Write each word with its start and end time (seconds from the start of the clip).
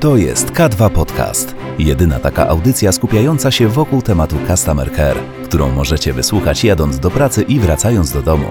To 0.00 0.16
jest 0.16 0.52
K2 0.52 0.90
Podcast. 0.90 1.54
Jedyna 1.78 2.18
taka 2.18 2.48
audycja 2.48 2.92
skupiająca 2.92 3.50
się 3.50 3.68
wokół 3.68 4.02
tematu 4.02 4.36
Customer 4.48 4.92
Care, 4.92 5.16
którą 5.44 5.70
możecie 5.70 6.12
wysłuchać 6.12 6.64
jadąc 6.64 6.98
do 6.98 7.10
pracy 7.10 7.42
i 7.42 7.60
wracając 7.60 8.12
do 8.12 8.22
domu. 8.22 8.46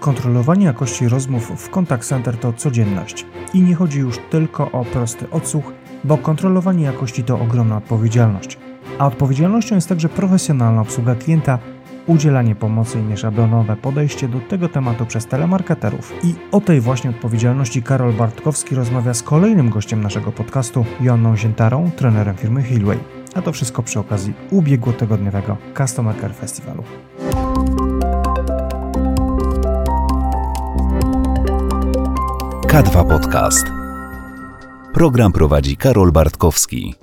Kontrolowanie 0.00 0.66
jakości 0.66 1.08
rozmów 1.08 1.50
w 1.56 1.70
contact 1.70 2.08
center 2.08 2.36
to 2.36 2.52
codzienność. 2.52 3.26
I 3.54 3.62
nie 3.62 3.74
chodzi 3.74 3.98
już 3.98 4.18
tylko 4.30 4.70
o 4.70 4.84
prosty 4.84 5.30
odsłuch, 5.30 5.72
bo 6.04 6.18
kontrolowanie 6.18 6.84
jakości 6.84 7.24
to 7.24 7.40
ogromna 7.40 7.76
odpowiedzialność. 7.76 8.58
A 8.98 9.06
odpowiedzialnością 9.06 9.74
jest 9.74 9.88
także 9.88 10.08
profesjonalna 10.08 10.80
obsługa 10.80 11.14
klienta– 11.14 11.58
udzielanie 12.06 12.54
pomocy 12.54 13.00
i 13.00 13.02
nieszablonowe 13.02 13.76
podejście 13.76 14.28
do 14.28 14.40
tego 14.40 14.68
tematu 14.68 15.06
przez 15.06 15.26
telemarketerów. 15.26 16.14
I 16.24 16.34
o 16.52 16.60
tej 16.60 16.80
właśnie 16.80 17.10
odpowiedzialności 17.10 17.82
Karol 17.82 18.12
Bartkowski 18.12 18.74
rozmawia 18.74 19.14
z 19.14 19.22
kolejnym 19.22 19.70
gościem 19.70 20.02
naszego 20.02 20.32
podcastu, 20.32 20.84
Joanną 21.00 21.36
Ziętarą, 21.36 21.90
trenerem 21.96 22.36
firmy 22.36 22.62
Hillway. 22.62 22.98
A 23.34 23.42
to 23.42 23.52
wszystko 23.52 23.82
przy 23.82 24.00
okazji 24.00 24.32
ubiegłotygodniowego 24.50 25.56
Customer 25.76 26.20
Care 26.20 26.34
Festiwalu. 26.34 26.82
K2 32.68 33.08
Podcast. 33.08 33.66
Program 34.92 35.32
prowadzi 35.32 35.76
Karol 35.76 36.12
Bartkowski. 36.12 36.94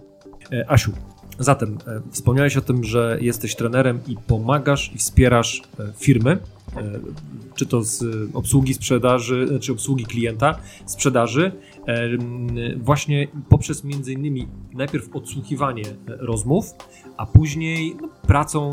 E, 0.52 0.72
Asiu, 0.72 0.92
Zatem 1.40 1.78
e, 1.88 2.02
wspomniałeś 2.12 2.58
o 2.58 2.62
tym, 2.62 2.84
że 2.84 3.18
jesteś 3.22 3.56
trenerem 3.56 4.00
i 4.08 4.18
pomagasz 4.28 4.92
i 4.96 4.98
wspierasz 4.98 5.62
e, 5.80 5.94
firmy, 5.98 6.32
e, 6.32 7.00
czy 7.56 7.66
to 7.66 7.84
z 7.84 8.06
obsługi 8.34 8.74
sprzedaży, 8.74 9.60
czy 9.62 9.72
obsługi 9.72 10.06
klienta, 10.06 10.60
sprzedaży, 10.86 11.52
właśnie 12.78 13.28
poprzez 13.50 13.84
między 13.84 14.14
innymi 14.14 14.48
najpierw 14.74 15.16
odsłuchiwanie 15.16 15.84
rozmów, 16.08 16.66
a 17.18 17.26
później 17.26 17.96
no, 18.02 18.10
pracą 18.28 18.70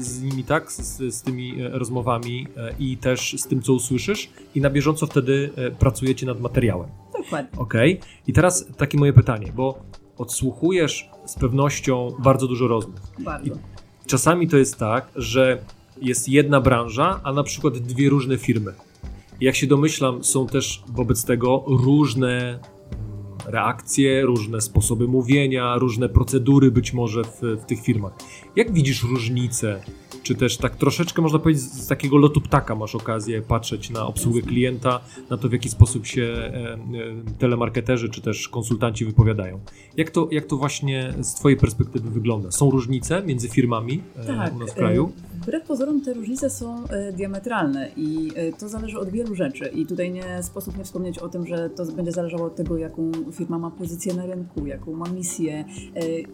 z 0.00 0.22
nimi, 0.22 0.44
tak, 0.44 0.72
z, 0.72 1.14
z 1.14 1.22
tymi 1.22 1.54
rozmowami 1.58 2.46
i 2.78 2.96
też 2.96 3.36
z 3.38 3.46
tym, 3.46 3.62
co 3.62 3.72
usłyszysz 3.72 4.30
i 4.54 4.60
na 4.60 4.70
bieżąco 4.70 5.06
wtedy 5.06 5.50
pracujecie 5.78 6.26
nad 6.26 6.40
materiałem. 6.40 6.88
Dokładnie. 7.12 7.58
Okej. 7.58 7.98
Okay. 7.98 8.10
I 8.26 8.32
teraz 8.32 8.66
takie 8.76 8.98
moje 8.98 9.12
pytanie, 9.12 9.52
bo 9.56 9.78
odsłuchujesz 10.18 11.10
z 11.26 11.34
pewnością 11.34 12.12
bardzo 12.18 12.46
dużo 12.46 12.68
rozmów. 12.68 13.00
Bardzo. 13.18 13.54
I 13.54 14.08
czasami 14.08 14.48
to 14.48 14.56
jest 14.56 14.76
tak, 14.76 15.08
że 15.16 15.58
jest 16.02 16.28
jedna 16.28 16.60
branża, 16.60 17.20
a 17.24 17.32
na 17.32 17.42
przykład 17.42 17.78
dwie 17.78 18.08
różne 18.08 18.38
firmy. 18.38 18.72
Jak 19.40 19.56
się 19.56 19.66
domyślam, 19.66 20.24
są 20.24 20.46
też 20.46 20.82
wobec 20.88 21.24
tego 21.24 21.64
różne 21.66 22.38
mm, 22.48 22.60
reakcje, 23.46 24.22
różne 24.22 24.60
sposoby 24.60 25.08
mówienia, 25.08 25.78
różne 25.78 26.08
procedury 26.08 26.70
być 26.70 26.92
może 26.92 27.24
w, 27.24 27.40
w 27.42 27.64
tych 27.64 27.82
firmach. 27.82 28.12
Jak 28.56 28.72
widzisz 28.72 29.02
różnice 29.02 29.82
czy 30.26 30.34
też 30.34 30.56
tak 30.56 30.76
troszeczkę 30.76 31.22
można 31.22 31.38
powiedzieć 31.38 31.62
z 31.62 31.86
takiego 31.86 32.16
lotu 32.16 32.40
ptaka 32.40 32.74
masz 32.74 32.94
okazję 32.94 33.42
patrzeć 33.42 33.90
na 33.90 34.06
obsługę 34.06 34.42
klienta, 34.42 35.00
na 35.30 35.36
to 35.36 35.48
w 35.48 35.52
jaki 35.52 35.68
sposób 35.68 36.06
się 36.06 36.22
e, 36.22 36.52
e, 36.54 36.78
telemarketerzy 37.38 38.08
czy 38.08 38.20
też 38.20 38.48
konsultanci 38.48 39.04
wypowiadają. 39.04 39.60
Jak 39.96 40.10
to, 40.10 40.28
jak 40.30 40.46
to 40.46 40.56
właśnie 40.56 41.14
z 41.20 41.34
Twojej 41.34 41.58
perspektywy 41.58 42.10
wygląda? 42.10 42.50
Są 42.50 42.70
różnice 42.70 43.22
między 43.22 43.48
firmami 43.48 44.02
e, 44.16 44.26
tak, 44.26 44.54
u 44.54 44.58
nas 44.58 44.70
w 44.70 44.74
kraju? 44.74 45.12
Wbrew 45.34 45.66
pozorom 45.66 46.00
te 46.00 46.14
różnice 46.14 46.50
są 46.50 46.84
diametralne 47.12 47.90
i 47.96 48.30
to 48.58 48.68
zależy 48.68 48.98
od 48.98 49.08
wielu 49.08 49.34
rzeczy 49.34 49.70
i 49.74 49.86
tutaj 49.86 50.10
nie 50.10 50.42
sposób 50.42 50.78
nie 50.78 50.84
wspomnieć 50.84 51.18
o 51.18 51.28
tym, 51.28 51.46
że 51.46 51.70
to 51.70 51.84
będzie 51.84 52.12
zależało 52.12 52.44
od 52.44 52.56
tego, 52.56 52.76
jaką 52.76 53.12
firma 53.32 53.58
ma 53.58 53.70
pozycję 53.70 54.14
na 54.14 54.26
rynku, 54.26 54.66
jaką 54.66 54.92
ma 54.92 55.08
misję, 55.08 55.64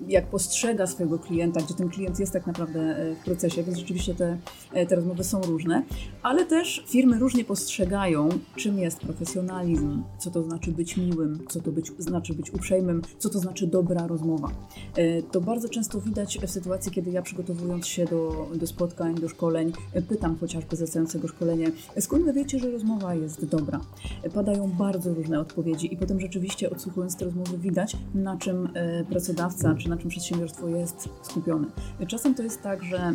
jak 0.08 0.26
postrzega 0.26 0.86
swojego 0.86 1.18
klienta, 1.18 1.60
gdzie 1.60 1.74
ten 1.74 1.88
klient 1.88 2.20
jest 2.20 2.32
tak 2.32 2.46
naprawdę 2.46 2.96
w 3.20 3.24
procesie, 3.24 3.62
więc 3.62 3.81
rzeczywiście 3.82 4.14
te, 4.14 4.38
e, 4.72 4.86
te 4.86 4.96
rozmowy 4.96 5.24
są 5.24 5.40
różne, 5.40 5.82
ale 6.22 6.46
też 6.46 6.84
firmy 6.86 7.18
różnie 7.18 7.44
postrzegają, 7.44 8.28
czym 8.56 8.78
jest 8.78 9.00
profesjonalizm, 9.00 10.02
co 10.18 10.30
to 10.30 10.42
znaczy 10.42 10.72
być 10.72 10.96
miłym, 10.96 11.38
co 11.48 11.60
to 11.60 11.72
być, 11.72 11.92
znaczy 11.98 12.34
być 12.34 12.54
uprzejmym, 12.54 13.02
co 13.18 13.30
to 13.30 13.38
znaczy 13.38 13.66
dobra 13.66 14.06
rozmowa. 14.06 14.48
E, 14.96 15.22
to 15.22 15.40
bardzo 15.40 15.68
często 15.68 16.00
widać 16.00 16.38
w 16.38 16.50
sytuacji, 16.50 16.92
kiedy 16.92 17.10
ja 17.10 17.22
przygotowując 17.22 17.86
się 17.86 18.04
do, 18.04 18.48
do 18.54 18.66
spotkań, 18.66 19.14
do 19.14 19.28
szkoleń, 19.28 19.72
e, 19.92 20.02
pytam 20.02 20.36
chociażby 20.38 20.76
zlecającego 20.76 21.28
szkolenie, 21.28 21.72
skąd 22.00 22.24
wy 22.24 22.32
wiecie, 22.32 22.58
że 22.58 22.70
rozmowa 22.70 23.14
jest 23.14 23.44
dobra? 23.44 23.80
Padają 24.34 24.70
bardzo 24.70 25.14
różne 25.14 25.40
odpowiedzi 25.40 25.94
i 25.94 25.96
potem 25.96 26.20
rzeczywiście 26.20 26.70
odsłuchując 26.70 27.16
te 27.16 27.24
rozmowy 27.24 27.58
widać, 27.58 27.96
na 28.14 28.36
czym 28.36 28.68
pracodawca 29.10 29.74
czy 29.74 29.88
na 29.88 29.96
czym 29.96 30.08
przedsiębiorstwo 30.08 30.68
jest 30.68 31.08
skupione. 31.22 31.66
Czasem 32.08 32.34
to 32.34 32.42
jest 32.42 32.62
tak, 32.62 32.84
że 32.84 33.14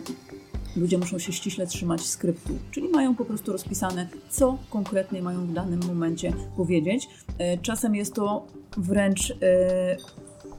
ludzie 0.77 0.97
muszą 0.97 1.19
się 1.19 1.33
ściśle 1.33 1.67
trzymać 1.67 2.01
skryptu, 2.01 2.53
czyli 2.71 2.89
mają 2.89 3.15
po 3.15 3.25
prostu 3.25 3.51
rozpisane, 3.51 4.07
co 4.29 4.57
konkretnie 4.69 5.21
mają 5.21 5.45
w 5.45 5.53
danym 5.53 5.79
momencie 5.87 6.33
powiedzieć. 6.57 7.09
E, 7.37 7.57
czasem 7.57 7.95
jest 7.95 8.13
to 8.13 8.47
wręcz 8.77 9.31
e, 9.31 9.97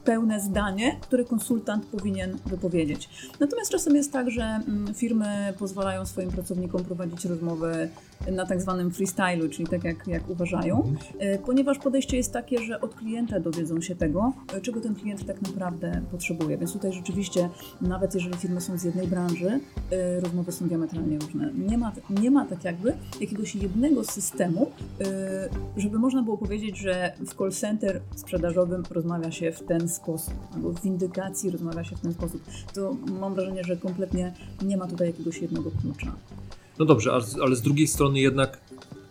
pełne 0.09 0.39
zdanie, 0.39 0.97
które 1.01 1.23
konsultant 1.23 1.85
powinien 1.85 2.37
wypowiedzieć. 2.45 3.09
Natomiast 3.39 3.71
czasem 3.71 3.95
jest 3.95 4.13
tak, 4.13 4.31
że 4.31 4.43
mm, 4.43 4.93
firmy 4.93 5.53
pozwalają 5.59 6.05
swoim 6.05 6.29
pracownikom 6.29 6.83
prowadzić 6.83 7.25
rozmowy 7.25 7.89
na 8.31 8.45
tak 8.45 8.61
zwanym 8.61 8.91
freestylu, 8.91 9.49
czyli 9.49 9.67
tak 9.67 9.83
jak, 9.83 10.07
jak 10.07 10.29
uważają, 10.29 10.77
mhm. 10.77 10.97
e, 11.19 11.37
ponieważ 11.37 11.79
podejście 11.79 12.17
jest 12.17 12.33
takie, 12.33 12.59
że 12.59 12.81
od 12.81 12.95
klienta 12.95 13.39
dowiedzą 13.39 13.81
się 13.81 13.95
tego, 13.95 14.33
e, 14.53 14.61
czego 14.61 14.81
ten 14.81 14.95
klient 14.95 15.25
tak 15.25 15.41
naprawdę 15.41 16.01
potrzebuje. 16.11 16.57
Więc 16.57 16.73
tutaj 16.73 16.93
rzeczywiście, 16.93 17.49
nawet 17.81 18.15
jeżeli 18.15 18.37
firmy 18.37 18.61
są 18.61 18.77
z 18.77 18.83
jednej 18.83 19.07
branży, 19.07 19.59
e, 19.91 20.19
rozmowy 20.19 20.51
są 20.51 20.67
diametralnie 20.67 21.19
różne. 21.19 21.51
Nie 21.53 21.77
ma, 21.77 21.91
nie 22.09 22.31
ma 22.31 22.45
tak 22.45 22.63
jakby 22.63 22.93
jakiegoś 23.21 23.55
jednego 23.55 24.03
systemu, 24.03 24.71
żeby 25.77 25.99
można 25.99 26.23
było 26.23 26.37
powiedzieć, 26.37 26.77
że 26.77 27.13
w 27.19 27.35
call 27.35 27.51
center 27.51 28.01
sprzedażowym 28.15 28.83
rozmawia 28.91 29.31
się 29.31 29.51
w 29.51 29.63
ten 29.63 29.89
sposób, 29.89 29.98
albo 30.55 30.71
w 30.71 30.81
windykacji 30.81 31.51
rozmawia 31.51 31.83
się 31.83 31.95
w 31.95 31.99
ten 31.99 32.13
sposób. 32.13 32.41
To 32.73 32.95
mam 33.19 33.35
wrażenie, 33.35 33.63
że 33.63 33.77
kompletnie 33.77 34.33
nie 34.61 34.77
ma 34.77 34.87
tutaj 34.87 35.07
jakiegoś 35.07 35.41
jednego 35.41 35.71
klucza. 35.81 36.15
No 36.79 36.85
dobrze, 36.85 37.11
ale 37.41 37.55
z 37.55 37.61
drugiej 37.61 37.87
strony 37.87 38.19
jednak 38.19 38.61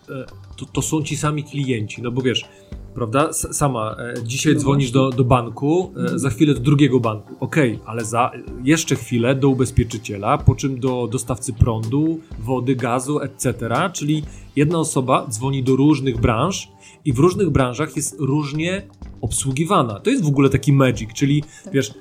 e, 0.08 0.24
to, 0.56 0.66
to 0.66 0.82
są 0.82 1.02
ci 1.02 1.16
sami 1.16 1.44
klienci, 1.44 2.02
no 2.02 2.10
bo 2.10 2.22
wiesz, 2.22 2.48
prawda? 2.94 3.32
Sama, 3.32 3.96
e, 3.98 4.14
dzisiaj 4.24 4.54
no 4.54 4.60
dzwonisz 4.60 4.90
do, 4.90 5.10
do 5.10 5.24
banku, 5.24 5.92
mhm. 5.96 6.18
za 6.18 6.30
chwilę 6.30 6.54
do 6.54 6.60
drugiego 6.60 7.00
banku. 7.00 7.34
Okej, 7.40 7.74
okay, 7.74 7.86
ale 7.86 8.04
za 8.04 8.30
jeszcze 8.64 8.96
chwilę 8.96 9.34
do 9.34 9.48
ubezpieczyciela, 9.48 10.38
po 10.38 10.54
czym 10.54 10.80
do 10.80 11.08
dostawcy 11.12 11.52
prądu, 11.52 12.20
wody, 12.38 12.76
gazu, 12.76 13.20
etc. 13.20 13.52
Czyli 13.92 14.22
jedna 14.56 14.78
osoba 14.78 15.26
dzwoni 15.30 15.62
do 15.62 15.76
różnych 15.76 16.20
branż 16.20 16.68
i 17.04 17.12
w 17.12 17.18
różnych 17.18 17.50
branżach 17.50 17.96
jest 17.96 18.16
różnie 18.18 18.82
obsługiwana. 19.20 20.00
To 20.00 20.10
jest 20.10 20.24
w 20.24 20.28
ogóle 20.28 20.50
taki 20.50 20.72
magic, 20.72 21.12
czyli 21.12 21.44
wiesz, 21.72 21.94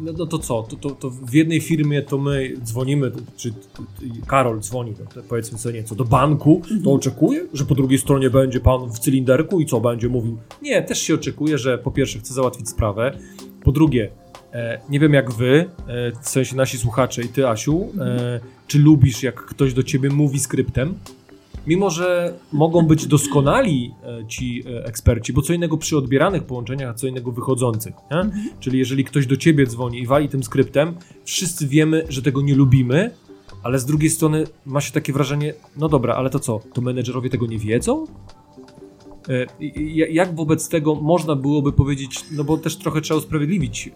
no, 0.00 0.12
no 0.18 0.26
to 0.26 0.38
co, 0.38 0.62
to, 0.62 0.76
to, 0.76 0.90
to, 0.90 1.10
w 1.10 1.34
jednej 1.34 1.60
firmie 1.60 2.02
to 2.02 2.18
my 2.18 2.54
dzwonimy, 2.64 3.12
czy 3.36 3.52
Karol 4.26 4.60
dzwoni, 4.60 4.94
to, 4.94 5.04
to 5.14 5.22
powiedzmy 5.28 5.58
sobie 5.58 5.74
nieco, 5.74 5.94
do 5.94 6.04
banku, 6.04 6.62
to 6.64 6.74
mhm. 6.74 6.96
oczekuje, 6.96 7.46
że 7.52 7.64
po 7.64 7.74
drugiej 7.74 7.98
stronie 7.98 8.30
będzie 8.30 8.60
pan 8.60 8.90
w 8.90 8.98
cylinderku 8.98 9.60
i 9.60 9.66
co, 9.66 9.80
będzie 9.80 10.08
mówił? 10.08 10.38
Nie, 10.62 10.82
też 10.82 11.02
się 11.02 11.14
oczekuje, 11.14 11.58
że 11.58 11.78
po 11.78 11.90
pierwsze 11.90 12.18
chce 12.18 12.34
załatwić 12.34 12.68
sprawę, 12.68 13.18
po 13.64 13.72
drugie, 13.72 14.10
e, 14.52 14.80
nie 14.88 15.00
wiem 15.00 15.12
jak 15.12 15.32
wy, 15.32 15.70
e, 15.86 16.12
w 16.22 16.28
sensie 16.28 16.56
nasi 16.56 16.78
słuchacze 16.78 17.22
i 17.22 17.28
ty 17.28 17.48
Asiu, 17.48 17.88
e, 18.00 18.40
czy 18.66 18.78
lubisz 18.78 19.22
jak 19.22 19.44
ktoś 19.44 19.74
do 19.74 19.82
ciebie 19.82 20.10
mówi 20.10 20.40
skryptem? 20.40 20.94
Mimo 21.66 21.90
że 21.90 22.34
mogą 22.52 22.82
być 22.82 23.06
doskonali 23.06 23.94
e, 24.02 24.26
ci 24.26 24.64
e, 24.66 24.84
eksperci, 24.84 25.32
bo 25.32 25.42
co 25.42 25.52
innego 25.52 25.76
przy 25.76 25.96
odbieranych 25.96 26.44
połączeniach, 26.44 26.90
a 26.90 26.94
co 26.94 27.06
innego 27.06 27.32
wychodzących. 27.32 27.94
Mhm. 28.10 28.48
Czyli 28.60 28.78
jeżeli 28.78 29.04
ktoś 29.04 29.26
do 29.26 29.36
ciebie 29.36 29.66
dzwoni 29.66 29.98
i 29.98 30.06
wali 30.06 30.28
tym 30.28 30.42
skryptem, 30.42 30.94
wszyscy 31.24 31.68
wiemy, 31.68 32.04
że 32.08 32.22
tego 32.22 32.42
nie 32.42 32.54
lubimy, 32.54 33.10
ale 33.62 33.78
z 33.78 33.84
drugiej 33.84 34.10
strony 34.10 34.44
ma 34.66 34.80
się 34.80 34.92
takie 34.92 35.12
wrażenie, 35.12 35.54
no 35.76 35.88
dobra, 35.88 36.14
ale 36.14 36.30
to 36.30 36.38
co, 36.38 36.60
to 36.72 36.80
menedżerowie 36.80 37.30
tego 37.30 37.46
nie 37.46 37.58
wiedzą? 37.58 38.06
E, 39.28 39.46
jak 40.10 40.36
wobec 40.36 40.68
tego 40.68 40.94
można 40.94 41.36
byłoby 41.36 41.72
powiedzieć, 41.72 42.24
no 42.32 42.44
bo 42.44 42.58
też 42.58 42.76
trochę 42.76 43.00
trzeba 43.00 43.18
usprawiedliwić 43.18 43.90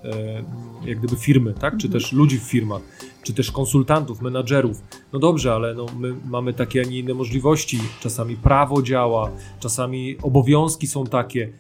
jak 0.84 0.98
gdyby 0.98 1.16
firmy, 1.16 1.54
tak? 1.60 1.76
czy 1.76 1.88
też 1.88 2.12
ludzi 2.12 2.38
w 2.38 2.42
firmach, 2.42 2.82
czy 3.26 3.34
też 3.34 3.50
konsultantów, 3.50 4.23
menadżerów. 4.23 4.82
No 5.12 5.19
dobrze, 5.19 5.55
ale 5.55 5.75
no 5.75 5.87
my 5.99 6.14
mamy 6.25 6.52
takie, 6.52 6.81
a 6.81 6.84
nie 6.84 6.99
inne 6.99 7.14
możliwości. 7.14 7.78
Czasami 8.00 8.37
prawo 8.37 8.82
działa, 8.82 9.31
czasami 9.61 10.17
obowiązki 10.23 10.87
są 10.87 11.06
takie. 11.06 11.52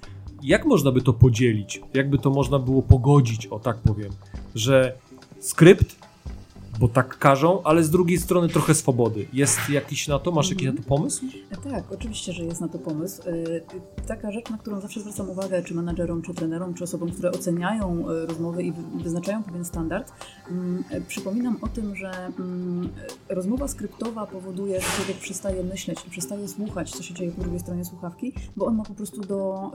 Jak 0.42 0.64
można 0.64 0.92
by 0.92 1.02
to 1.02 1.12
podzielić? 1.12 1.80
Jakby 1.94 2.18
to 2.18 2.30
można 2.30 2.58
było 2.58 2.82
pogodzić, 2.82 3.46
o 3.46 3.58
tak 3.58 3.78
powiem, 3.78 4.12
że 4.54 4.92
skrypt 5.40 5.96
bo 6.78 6.88
tak 6.88 7.18
każą, 7.18 7.62
ale 7.62 7.84
z 7.84 7.90
drugiej 7.90 8.18
strony 8.18 8.48
trochę 8.48 8.74
swobody. 8.74 9.28
Jest 9.32 9.70
jakiś 9.70 10.08
na 10.08 10.18
to, 10.18 10.32
masz 10.32 10.50
jakiś 10.50 10.66
na 10.66 10.72
to 10.72 10.82
pomysł? 10.82 11.24
Tak, 11.70 11.92
oczywiście, 11.92 12.32
że 12.32 12.44
jest 12.44 12.60
na 12.60 12.68
to 12.68 12.78
pomysł. 12.78 13.22
Y, 13.28 13.62
taka 14.06 14.32
rzecz, 14.32 14.50
na 14.50 14.58
którą 14.58 14.80
zawsze 14.80 15.00
zwracam 15.00 15.30
uwagę, 15.30 15.62
czy 15.62 15.74
menadżerom, 15.74 16.22
czy 16.22 16.34
trenerom, 16.34 16.74
czy 16.74 16.84
osobom, 16.84 17.10
które 17.10 17.30
oceniają 17.30 18.10
y, 18.10 18.26
rozmowy 18.26 18.62
i 18.62 18.72
wyznaczają 19.02 19.42
pewien 19.42 19.64
standard, 19.64 20.12
mm, 20.50 20.84
przypominam 21.08 21.58
o 21.62 21.68
tym, 21.68 21.96
że 21.96 22.10
mm, 22.38 22.88
rozmowa 23.28 23.68
skryptowa 23.68 24.26
powoduje, 24.26 24.80
że 24.80 24.86
człowiek 24.96 25.16
przestaje 25.16 25.64
myśleć 25.64 25.98
i 26.06 26.10
przestaje 26.10 26.48
słuchać, 26.48 26.90
co 26.90 27.02
się 27.02 27.14
dzieje 27.14 27.32
po 27.32 27.42
drugiej 27.42 27.60
stronie 27.60 27.84
słuchawki, 27.84 28.32
bo 28.56 28.66
on 28.66 28.76
ma 28.76 28.84
po 28.84 28.94
prostu 28.94 29.20
do, 29.20 29.70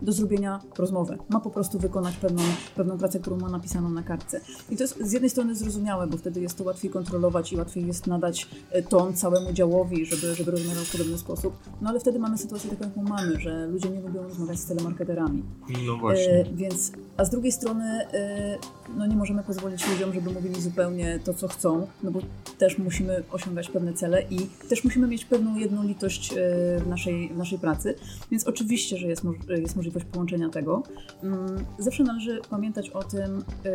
y, 0.00 0.04
do 0.04 0.12
zrobienia 0.12 0.60
rozmowę. 0.78 1.18
Ma 1.28 1.40
po 1.40 1.50
prostu 1.50 1.78
wykonać 1.78 2.16
pewną, 2.16 2.42
pewną 2.76 2.98
pracę, 2.98 3.20
którą 3.20 3.36
ma 3.36 3.48
napisaną 3.48 3.90
na 3.90 4.02
kartce. 4.02 4.40
I 4.70 4.76
to 4.76 4.84
jest 4.84 4.98
z 5.00 5.12
jednej 5.12 5.30
strony 5.30 5.54
zrozumiałe, 5.54 6.06
bo 6.06 6.18
wtedy 6.26 6.40
jest 6.40 6.58
to 6.58 6.64
łatwiej 6.64 6.90
kontrolować 6.90 7.52
i 7.52 7.56
łatwiej 7.56 7.86
jest 7.86 8.06
nadać 8.06 8.48
e, 8.70 8.82
ton 8.82 9.14
całemu 9.14 9.52
działowi, 9.52 10.06
żeby, 10.06 10.34
żeby 10.34 10.50
rozmawiał 10.50 10.84
w 10.84 10.92
podobny 10.92 11.18
sposób. 11.18 11.56
No 11.80 11.90
ale 11.90 12.00
wtedy 12.00 12.18
mamy 12.18 12.38
sytuację 12.38 12.70
taką, 12.70 12.84
jaką 12.84 13.02
mamy, 13.02 13.40
że 13.40 13.66
ludzie 13.66 13.90
nie 13.90 14.00
lubią 14.00 14.22
rozmawiać 14.22 14.58
z 14.58 14.66
telemarketerami. 14.66 15.42
No 15.86 15.96
właśnie. 15.96 16.32
E, 16.32 16.44
więc, 16.54 16.92
a 17.16 17.24
z 17.24 17.30
drugiej 17.30 17.52
strony 17.52 17.84
e, 18.12 18.58
no 18.96 19.06
nie 19.06 19.16
możemy 19.16 19.42
pozwolić 19.42 19.88
ludziom, 19.88 20.14
żeby 20.14 20.30
mówili 20.30 20.62
zupełnie 20.62 21.20
to, 21.24 21.34
co 21.34 21.48
chcą, 21.48 21.86
no 22.02 22.10
bo 22.10 22.20
też 22.58 22.78
musimy 22.78 23.22
osiągać 23.32 23.68
pewne 23.68 23.92
cele 23.92 24.22
i 24.30 24.38
też 24.68 24.84
musimy 24.84 25.06
mieć 25.06 25.24
pewną 25.24 25.56
jednolitość 25.56 26.32
e, 26.32 26.36
w 26.80 26.86
naszej, 26.88 27.28
w 27.28 27.36
naszej 27.36 27.58
pracy. 27.58 27.94
Więc 28.30 28.46
oczywiście, 28.46 28.96
że 28.96 29.06
jest, 29.06 29.22
jest 29.48 29.76
możliwość 29.76 30.06
połączenia 30.12 30.48
tego. 30.48 30.82
Mm, 31.22 31.64
zawsze 31.78 32.04
należy 32.04 32.40
pamiętać 32.50 32.90
o 32.90 33.02
tym, 33.02 33.44
e, 33.64 33.72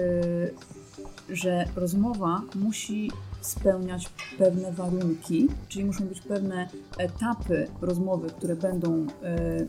że 1.31 1.65
rozmowa 1.75 2.41
musi 2.55 3.11
spełniać 3.41 4.09
pewne 4.37 4.71
warunki, 4.71 5.47
czyli 5.67 5.85
muszą 5.85 6.05
być 6.05 6.21
pewne 6.21 6.67
etapy 6.97 7.67
rozmowy, 7.81 8.29
które 8.29 8.55
będą, 8.55 9.07
e, 9.23 9.65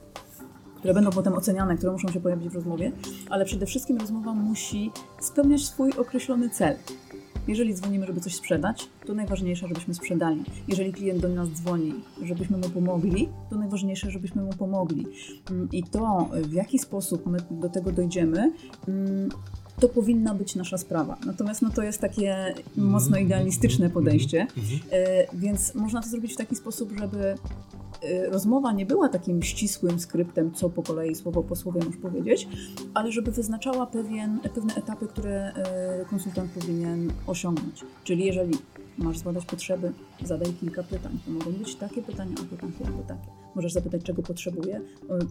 które 0.79 0.95
będą 0.95 1.11
potem 1.11 1.33
oceniane, 1.33 1.77
które 1.77 1.93
muszą 1.93 2.09
się 2.09 2.21
pojawić 2.21 2.49
w 2.49 2.55
rozmowie, 2.55 2.93
ale 3.31 3.45
przede 3.45 3.67
wszystkim 3.67 3.99
rozmowa 3.99 4.33
musi 4.33 4.91
spełniać 5.21 5.65
swój 5.65 5.93
określony 5.93 6.51
cel. 6.51 6.77
Jeżeli 7.49 7.75
dzwonimy, 7.75 8.07
żeby 8.07 8.21
coś 8.21 8.35
sprzedać, 8.35 8.89
to 9.07 9.15
najważniejsze, 9.15 9.69
żebyśmy 9.69 9.95
sprzedali. 9.95 10.45
Jeżeli 10.69 10.93
klient 10.93 11.21
do 11.21 11.29
nas 11.29 11.49
dzwoni, 11.49 11.95
żebyśmy 12.23 12.57
mu 12.57 12.71
pomogli, 12.71 13.29
to 13.51 13.57
najważniejsze, 13.57 14.11
żebyśmy 14.11 14.43
mu 14.43 14.53
pomogli. 14.53 15.07
Mm, 15.51 15.69
I 15.73 15.83
to, 15.83 16.29
w 16.43 16.53
jaki 16.53 16.79
sposób 16.79 17.27
my 17.27 17.39
do 17.51 17.69
tego 17.69 17.93
dojdziemy, 17.93 18.53
mm, 18.89 19.29
to 19.83 19.89
powinna 19.89 20.35
być 20.35 20.55
nasza 20.55 20.79
sprawa. 20.79 21.17
Natomiast 21.27 21.63
no, 21.63 21.71
to 21.71 21.83
jest 21.83 22.01
takie 22.01 22.55
mocno 22.77 23.09
mhm. 23.09 23.27
idealistyczne 23.27 23.87
mhm. 23.87 24.05
podejście, 24.05 24.41
mhm. 24.41 24.81
E, 24.91 25.27
więc 25.37 25.75
można 25.75 26.03
to 26.03 26.09
zrobić 26.09 26.33
w 26.33 26.37
taki 26.37 26.57
sposób, 26.57 26.93
żeby 26.99 27.35
e, 28.03 28.31
rozmowa 28.31 28.73
nie 28.73 28.87
była 28.87 29.09
takim 29.09 29.43
ścisłym 29.43 30.01
skryptem, 30.01 30.53
co 30.55 30.71
po 30.71 30.83
kolei 30.83 31.15
słowo 31.15 31.43
po 31.43 31.57
słowie 31.57 31.81
możesz 31.85 32.01
powiedzieć, 32.01 32.49
ale 32.95 33.13
żeby 33.13 33.31
wyznaczała 33.31 33.87
pewien, 33.87 34.41
pewne 34.55 34.75
etapy, 34.75 35.07
które 35.07 35.53
e, 35.55 36.05
konsultant 36.11 36.51
powinien 36.51 37.13
osiągnąć. 37.27 37.85
Czyli 38.05 38.25
jeżeli 38.25 38.55
masz 38.99 39.19
zbadać 39.19 39.45
potrzeby, 39.45 39.93
zadaj 40.25 40.53
kilka 40.61 40.83
pytań. 40.83 41.19
To 41.25 41.31
mogą 41.31 41.53
być 41.53 41.75
takie 41.75 42.03
pytania, 42.03 42.35
a 42.63 42.87
albo 42.87 43.03
takie. 43.03 43.43
Możesz 43.55 43.73
zapytać, 43.73 44.03
czego 44.03 44.23
potrzebuje, 44.23 44.81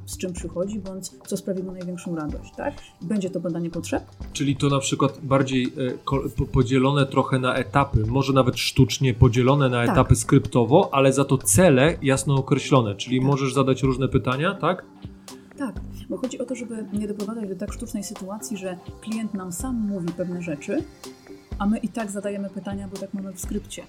z 0.05 0.17
czym 0.17 0.33
przychodzi, 0.33 0.79
bądź 0.79 1.09
co 1.27 1.37
sprawi 1.37 1.63
mu 1.63 1.71
największą 1.71 2.15
radość, 2.15 2.51
tak? 2.57 2.73
Będzie 3.01 3.29
to 3.29 3.39
badanie 3.39 3.69
potrzeb. 3.69 4.03
Czyli 4.33 4.55
to 4.55 4.69
na 4.69 4.79
przykład 4.79 5.19
bardziej 5.23 5.73
e, 6.37 6.45
podzielone 6.45 7.05
trochę 7.05 7.39
na 7.39 7.55
etapy, 7.55 8.05
może 8.07 8.33
nawet 8.33 8.57
sztucznie 8.57 9.13
podzielone 9.13 9.69
na 9.69 9.85
tak. 9.85 9.89
etapy 9.89 10.15
skryptowo, 10.15 10.89
ale 10.93 11.13
za 11.13 11.25
to 11.25 11.37
cele 11.37 11.97
jasno 12.01 12.35
określone, 12.35 12.95
czyli 12.95 13.19
tak. 13.19 13.27
możesz 13.27 13.53
zadać 13.53 13.83
różne 13.83 14.07
pytania, 14.07 14.55
tak? 14.55 14.85
Tak, 15.57 15.79
bo 16.09 16.17
chodzi 16.17 16.39
o 16.39 16.45
to, 16.45 16.55
żeby 16.55 16.85
nie 16.93 17.07
doprowadzać 17.07 17.49
do 17.49 17.55
tak 17.55 17.73
sztucznej 17.73 18.03
sytuacji, 18.03 18.57
że 18.57 18.77
klient 19.01 19.33
nam 19.33 19.51
sam 19.51 19.75
mówi 19.75 20.07
pewne 20.17 20.41
rzeczy, 20.41 20.83
a 21.61 21.65
my 21.65 21.77
i 21.77 21.89
tak 21.89 22.11
zadajemy 22.11 22.49
pytania, 22.49 22.87
bo 22.87 22.97
tak 22.97 23.13
mamy 23.13 23.33
w 23.33 23.39
skrypcie. 23.39 23.83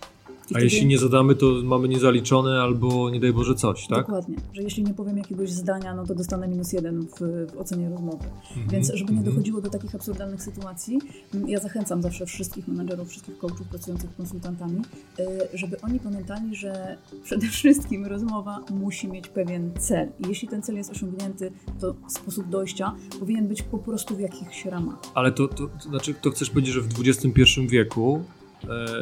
I 0.51 0.57
a 0.57 0.61
jeśli 0.61 0.87
nie 0.87 0.99
zadamy, 0.99 1.35
to 1.35 1.47
mamy 1.65 1.89
niezaliczone 1.89 2.61
albo 2.63 3.11
nie 3.11 3.21
daj 3.21 3.33
Boże 3.33 3.55
coś, 3.55 3.87
tak? 3.87 3.99
Dokładnie, 3.99 4.37
że 4.53 4.63
jeśli 4.63 4.83
nie 4.83 4.95
powiem 4.95 5.19
jakiegoś 5.19 5.51
zdania, 5.51 5.95
no 5.95 6.07
to 6.07 6.15
dostanę 6.15 6.49
minus 6.49 6.73
jeden 6.73 7.07
w, 7.07 7.47
w 7.53 7.59
ocenie 7.59 7.89
rozmowy. 7.91 8.25
Mm 8.25 8.69
-hmm. 8.69 8.73
Więc 8.73 8.93
żeby 8.95 9.13
nie 9.13 9.19
mhm. 9.19 9.35
dochodziło 9.35 9.61
do 9.61 9.71
takich 9.71 9.95
absurdalnych 9.95 10.43
sytuacji, 10.43 10.99
mm, 11.35 11.49
ja 11.49 11.61
zachęcam 11.61 12.03
zawsze 12.03 12.27
wszystkich 12.27 12.69
menadżerów, 12.69 13.09
wszystkich 13.09 13.39
coachów 13.39 13.69
pracujących 13.69 14.17
konsultantami, 14.17 14.83
y, 15.21 15.25
żeby 15.55 15.81
oni 15.81 16.01
pamiętali, 16.01 16.57
że 16.57 16.97
przede 17.25 17.49
wszystkim 17.57 18.07
rozmowa 18.07 18.61
musi 18.71 19.09
mieć 19.09 19.29
pewien 19.29 19.71
cel. 19.79 20.09
I 20.19 20.29
jeśli 20.29 20.49
ten 20.49 20.63
cel 20.63 20.77
jest 20.77 20.91
osiągnięty, 20.91 21.53
to 21.81 21.95
sposób 22.09 22.49
dojścia 22.49 22.95
powinien 23.21 23.49
być 23.49 23.63
po 23.63 23.79
prostu 23.79 24.17
w 24.17 24.21
jakichś 24.21 24.65
ramach. 24.65 24.99
Ale 25.15 25.33
to, 25.33 25.49
to, 25.49 25.67
to 25.67 25.89
znaczy, 25.89 26.15
to 26.15 26.31
chcesz 26.31 26.51
powiedzieć, 26.51 26.75
że 26.75 26.81
w 26.81 26.89
XXI 27.01 27.67
wieku 27.69 28.25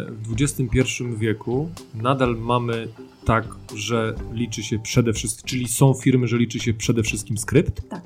w 0.08 0.32
XXI 0.40 1.04
wieku 1.16 1.70
nadal 1.94 2.36
mamy 2.36 2.88
tak, 3.24 3.44
że 3.74 4.14
liczy 4.32 4.62
się 4.62 4.78
przede 4.78 5.12
wszystkim, 5.12 5.48
czyli 5.48 5.68
są 5.68 5.94
firmy, 5.94 6.28
że 6.28 6.38
liczy 6.38 6.60
się 6.60 6.74
przede 6.74 7.02
wszystkim 7.02 7.38
skrypt? 7.38 7.88
Tak. 7.88 8.02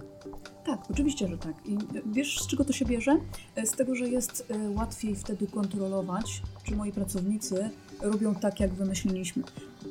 Tak, 0.64 0.90
oczywiście, 0.90 1.28
że 1.28 1.38
tak. 1.38 1.54
I 1.66 1.78
wiesz, 2.12 2.40
z 2.40 2.46
czego 2.46 2.64
to 2.64 2.72
się 2.72 2.84
bierze? 2.84 3.16
E, 3.56 3.66
z 3.66 3.70
tego, 3.70 3.94
że 3.94 4.08
jest 4.08 4.46
e, 4.50 4.70
łatwiej 4.70 5.16
wtedy 5.16 5.46
kontrolować, 5.46 6.42
czy 6.62 6.76
moi 6.76 6.92
pracownicy 6.92 7.70
robią 8.02 8.34
tak, 8.34 8.60
jak 8.60 8.74
wymyśliliśmy. 8.74 9.42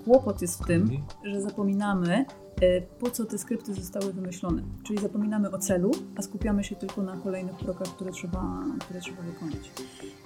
Kłopot 0.05 0.41
jest 0.41 0.63
w 0.63 0.65
tym, 0.65 0.81
mhm. 0.81 1.01
że 1.23 1.41
zapominamy, 1.41 2.25
po 3.00 3.09
co 3.09 3.25
te 3.25 3.38
skrypty 3.38 3.73
zostały 3.73 4.13
wymyślone. 4.13 4.63
Czyli 4.83 5.00
zapominamy 5.00 5.51
o 5.51 5.57
celu, 5.57 5.91
a 6.15 6.21
skupiamy 6.21 6.63
się 6.63 6.75
tylko 6.75 7.01
na 7.01 7.17
kolejnych 7.17 7.57
krokach, 7.57 7.88
które 7.88 8.11
trzeba, 8.11 8.63
które 8.79 9.01
trzeba 9.01 9.21
wykonać. 9.21 9.71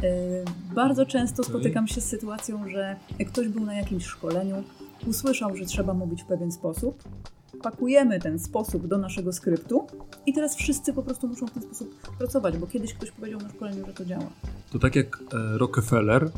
Y, 0.04 0.74
bardzo 0.76 1.06
często 1.06 1.44
spotykam 1.44 1.88
się 1.88 2.02
z 2.02 2.06
sytuacją, 2.06 2.70
że 2.70 2.96
ktoś 3.28 3.48
był 3.48 3.66
na 3.66 3.74
jakimś 3.74 4.06
szkoleniu, 4.06 4.64
usłyszał, 5.08 5.56
że 5.56 5.66
trzeba 5.66 5.94
mówić 5.94 6.24
w 6.24 6.26
pewien 6.26 6.52
sposób, 6.52 7.04
pakujemy 7.62 8.20
ten 8.20 8.40
sposób 8.40 8.88
do 8.88 8.98
naszego 8.98 9.34
skryptu 9.34 9.88
i 10.26 10.34
teraz 10.34 10.56
wszyscy 10.56 10.94
po 10.94 11.04
prostu 11.04 11.28
muszą 11.28 11.48
w 11.48 11.52
ten 11.52 11.64
sposób 11.64 11.96
pracować, 12.18 12.58
bo 12.58 12.68
kiedyś 12.68 12.94
ktoś 12.94 13.12
powiedział 13.12 13.40
na 13.40 13.50
szkoleniu, 13.50 13.86
że 13.86 13.94
to 13.94 14.06
działa. 14.06 14.30
To 14.72 14.80
tak 14.80 14.96
jak 14.96 15.20
e, 15.34 15.58
Rockefeller 15.58 16.24
e, 16.24 16.30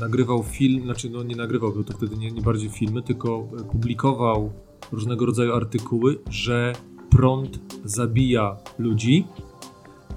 nagrywał 0.00 0.42
film, 0.42 0.82
znaczy 0.84 1.10
no 1.10 1.22
nie 1.22 1.36
nagrywał, 1.36 1.72
bo 1.72 1.84
to 1.84 1.92
wtedy 1.92 2.16
nie, 2.16 2.30
nie 2.30 2.42
bardziej 2.42 2.70
filmy, 2.70 3.02
tylko 3.02 3.48
e, 3.60 3.64
publikował 3.64 4.52
różnego 4.92 5.26
rodzaju 5.26 5.52
artykuły, 5.52 6.18
że 6.30 6.72
prąd 7.10 7.58
zabija 7.84 8.56
ludzi, 8.78 9.24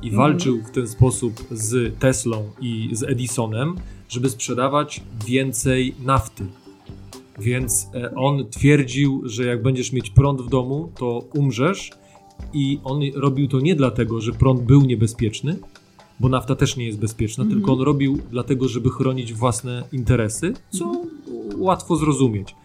i 0.02 0.10
mhm. 0.10 0.16
walczył 0.16 0.62
w 0.64 0.72
ten 0.72 0.88
sposób 0.88 1.34
z 1.52 2.00
Teslą 2.00 2.52
i 2.62 2.90
z 2.92 3.04
Edisonem, 3.04 3.76
żeby 4.10 4.30
sprzedawać 4.30 5.02
więcej 5.28 5.96
nafty. 6.04 6.46
Więc 7.40 7.88
e, 7.94 8.16
on 8.16 8.50
twierdził, 8.50 9.22
że 9.26 9.46
jak 9.46 9.64
będziesz 9.64 9.94
mieć 9.94 10.10
prąd 10.10 10.42
w 10.42 10.50
domu, 10.50 10.92
to 10.98 11.24
umrzesz. 11.34 11.92
I 12.54 12.80
on 12.84 13.02
robił 13.16 13.48
to 13.48 13.60
nie 13.60 13.76
dlatego, 13.76 14.22
że 14.22 14.32
prąd 14.32 14.62
był 14.62 14.82
niebezpieczny, 14.82 15.56
bo 16.20 16.30
nafta 16.30 16.56
też 16.56 16.78
nie 16.78 16.86
jest 16.86 17.00
bezpieczna, 17.00 17.44
mm 17.44 17.54
-hmm. 17.54 17.58
tylko 17.58 17.74
on 17.74 17.82
robił 17.82 18.20
dlatego, 18.32 18.68
żeby 18.68 18.90
chronić 18.90 19.34
własne 19.34 19.84
interesy, 19.92 20.54
co 20.70 20.86
mm 20.86 20.98
-hmm. 20.98 21.58
łatwo 21.58 21.96
zrozumieć. 21.96 22.56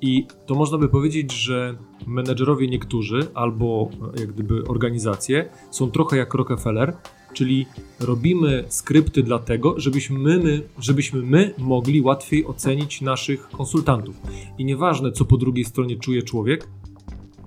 I 0.00 0.26
to 0.46 0.54
można 0.54 0.78
by 0.78 0.88
powiedzieć, 0.88 1.32
że 1.32 1.76
menedżerowie 2.06 2.68
niektórzy, 2.68 3.26
albo 3.34 3.90
jak 4.20 4.32
gdyby 4.32 4.64
organizacje, 4.66 5.48
są 5.70 5.90
trochę 5.90 6.16
jak 6.16 6.34
Rockefeller, 6.34 6.96
czyli 7.32 7.66
robimy 8.00 8.64
skrypty 8.68 9.22
dlatego, 9.22 9.80
żebyśmy 9.80 10.18
my, 10.18 10.62
żebyśmy 10.78 11.22
my 11.22 11.54
mogli 11.58 12.00
łatwiej 12.00 12.46
ocenić 12.46 13.00
naszych 13.00 13.48
konsultantów. 13.48 14.16
I 14.58 14.64
nieważne, 14.64 15.12
co 15.12 15.24
po 15.24 15.36
drugiej 15.36 15.64
stronie 15.64 15.96
czuje 15.96 16.22
człowiek, 16.22 16.68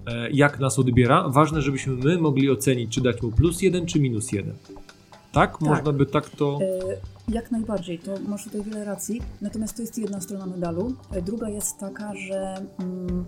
e, 0.05 0.31
jak 0.31 0.59
nas 0.59 0.79
odbiera, 0.79 1.29
ważne, 1.29 1.61
żebyśmy 1.61 1.95
my 1.95 2.17
mogli 2.17 2.49
ocenić, 2.49 2.91
czy 2.91 3.01
dać 3.01 3.21
mu 3.21 3.31
plus 3.31 3.61
jeden, 3.61 3.85
czy 3.85 3.99
minus 3.99 4.31
jeden. 4.31 4.55
Tak? 5.31 5.51
tak. 5.51 5.62
Można 5.62 5.93
by 5.93 6.05
tak 6.05 6.29
to. 6.29 6.59
E, 6.62 7.31
jak 7.33 7.51
najbardziej, 7.51 8.00
to 8.00 8.12
masz 8.27 8.43
tutaj 8.43 8.63
wiele 8.63 8.86
racji. 8.86 9.21
Natomiast 9.41 9.75
to 9.75 9.81
jest 9.81 9.98
jedna 9.98 10.21
strona 10.21 10.45
medalu. 10.45 10.93
E, 11.12 11.21
druga 11.21 11.50
jest 11.50 11.77
taka, 11.77 12.15
że 12.15 12.55
mm, 12.79 13.25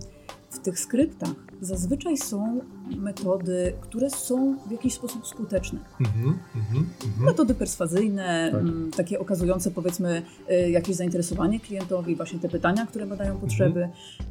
w 0.50 0.58
tych 0.58 0.80
skryptach 0.80 1.34
zazwyczaj 1.60 2.16
są 2.16 2.60
metody, 2.96 3.72
które 3.80 4.10
są 4.10 4.56
w 4.66 4.70
jakiś 4.70 4.94
sposób 4.94 5.26
skuteczne. 5.26 5.78
Mm-hmm, 6.00 6.32
mm-hmm. 6.32 7.24
Metody 7.24 7.54
perswazyjne, 7.54 8.48
tak. 8.52 8.60
m, 8.60 8.68
mm, 8.68 8.90
takie 8.90 9.18
okazujące 9.18 9.70
powiedzmy 9.70 10.22
y, 10.50 10.70
jakieś 10.70 10.96
zainteresowanie 10.96 11.60
klientowi, 11.60 12.16
właśnie 12.16 12.38
te 12.38 12.48
pytania, 12.48 12.86
które 12.86 13.06
badają 13.06 13.36
potrzeby. 13.36 13.88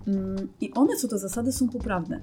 Mm-hmm. 0.08 0.48
I 0.62 0.74
one 0.74 0.96
co 0.96 1.08
do 1.08 1.18
zasady 1.18 1.52
są 1.52 1.70
poprawne. 1.70 2.22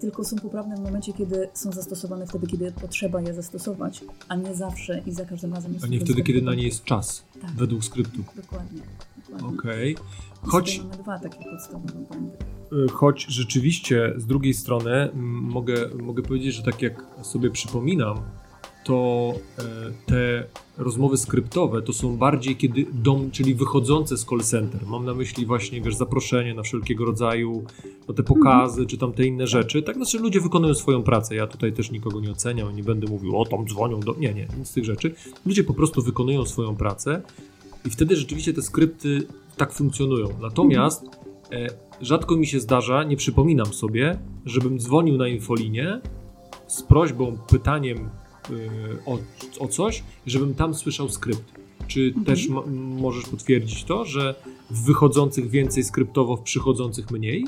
Tylko 0.00 0.24
są 0.24 0.36
poprawne 0.36 0.76
w 0.76 0.80
momencie, 0.80 1.12
kiedy 1.12 1.48
są 1.54 1.72
zastosowane 1.72 2.26
wtedy, 2.26 2.46
kiedy 2.46 2.72
potrzeba 2.72 3.20
je 3.20 3.34
zastosować, 3.34 4.04
a 4.28 4.36
nie 4.36 4.54
zawsze 4.54 5.02
i 5.06 5.12
za 5.12 5.24
każdym 5.24 5.54
razem. 5.54 5.74
A 5.82 5.86
nie 5.86 6.00
wtedy, 6.00 6.22
kiedy 6.22 6.42
na 6.42 6.54
nie 6.54 6.62
jest 6.64 6.84
czas, 6.84 7.24
Tak. 7.40 7.50
według 7.50 7.84
skryptu. 7.84 8.18
Dokładnie. 8.36 8.80
dokładnie. 9.30 9.58
Okej. 9.58 9.92
I 9.92 10.46
Choć, 10.46 10.78
mamy 10.78 10.96
dwa 11.02 11.18
takie 11.18 11.44
podstawowe 11.50 11.92
błędy. 11.92 12.36
y, 12.86 12.88
choć 12.88 13.26
rzeczywiście 13.28 14.12
z 14.16 14.26
drugiej 14.26 14.54
strony 14.54 15.10
mogę, 15.14 15.74
mogę 16.02 16.22
powiedzieć, 16.22 16.54
że 16.54 16.62
tak 16.62 16.82
jak 16.82 17.04
sobie 17.22 17.50
przypominam, 17.50 18.16
to 18.84 19.32
e, 19.58 19.62
te 20.06 20.44
rozmowy 20.78 21.16
skryptowe 21.16 21.82
to 21.82 21.92
są 21.92 22.16
bardziej 22.16 22.56
kiedy 22.56 22.86
dom, 22.92 23.30
czyli 23.30 23.54
wychodzące 23.54 24.18
z 24.18 24.24
call 24.24 24.40
center. 24.40 24.80
Mam 24.86 25.04
na 25.04 25.14
myśli 25.14 25.46
właśnie, 25.46 25.80
wiesz, 25.80 25.96
zaproszenie 25.96 26.54
na 26.54 26.62
wszelkiego 26.62 27.04
rodzaju, 27.04 27.64
no 28.08 28.14
te 28.14 28.22
pokazy, 28.22 28.86
czy 28.86 28.98
tam 28.98 29.12
te 29.12 29.24
inne 29.24 29.46
rzeczy. 29.46 29.82
Tak, 29.82 29.96
znaczy 29.96 30.18
ludzie 30.18 30.40
wykonują 30.40 30.74
swoją 30.74 31.02
pracę. 31.02 31.34
Ja 31.34 31.46
tutaj 31.46 31.72
też 31.72 31.90
nikogo 31.90 32.20
nie 32.20 32.30
oceniam, 32.30 32.76
nie 32.76 32.82
będę 32.82 33.06
mówił, 33.06 33.38
o 33.40 33.44
tam 33.44 33.66
dzwonią 33.66 34.00
do... 34.00 34.14
Nie, 34.18 34.34
nie, 34.34 34.46
nic 34.58 34.68
z 34.68 34.72
tych 34.72 34.84
rzeczy. 34.84 35.14
Ludzie 35.46 35.64
po 35.64 35.74
prostu 35.74 36.02
wykonują 36.02 36.44
swoją 36.44 36.76
pracę 36.76 37.22
i 37.84 37.90
wtedy 37.90 38.16
rzeczywiście 38.16 38.52
te 38.52 38.62
skrypty 38.62 39.26
tak 39.56 39.72
funkcjonują. 39.72 40.28
Natomiast 40.40 41.04
e, 41.52 41.66
rzadko 42.00 42.36
mi 42.36 42.46
się 42.46 42.60
zdarza, 42.60 43.04
nie 43.04 43.16
przypominam 43.16 43.66
sobie, 43.66 44.18
żebym 44.46 44.78
dzwonił 44.78 45.16
na 45.16 45.28
infolinię 45.28 46.00
z 46.66 46.82
prośbą, 46.82 47.38
pytaniem 47.48 48.10
o, 49.06 49.18
o 49.58 49.68
coś, 49.68 50.02
żebym 50.26 50.54
tam 50.54 50.74
słyszał 50.74 51.08
skrypt. 51.08 51.52
Czy 51.86 52.14
też 52.26 52.48
ma, 52.48 52.62
możesz 53.00 53.24
potwierdzić 53.24 53.84
to, 53.84 54.04
że 54.04 54.34
w 54.70 54.84
wychodzących 54.84 55.50
więcej 55.50 55.84
skryptowo, 55.84 56.36
w 56.36 56.42
przychodzących 56.42 57.10
mniej? 57.10 57.46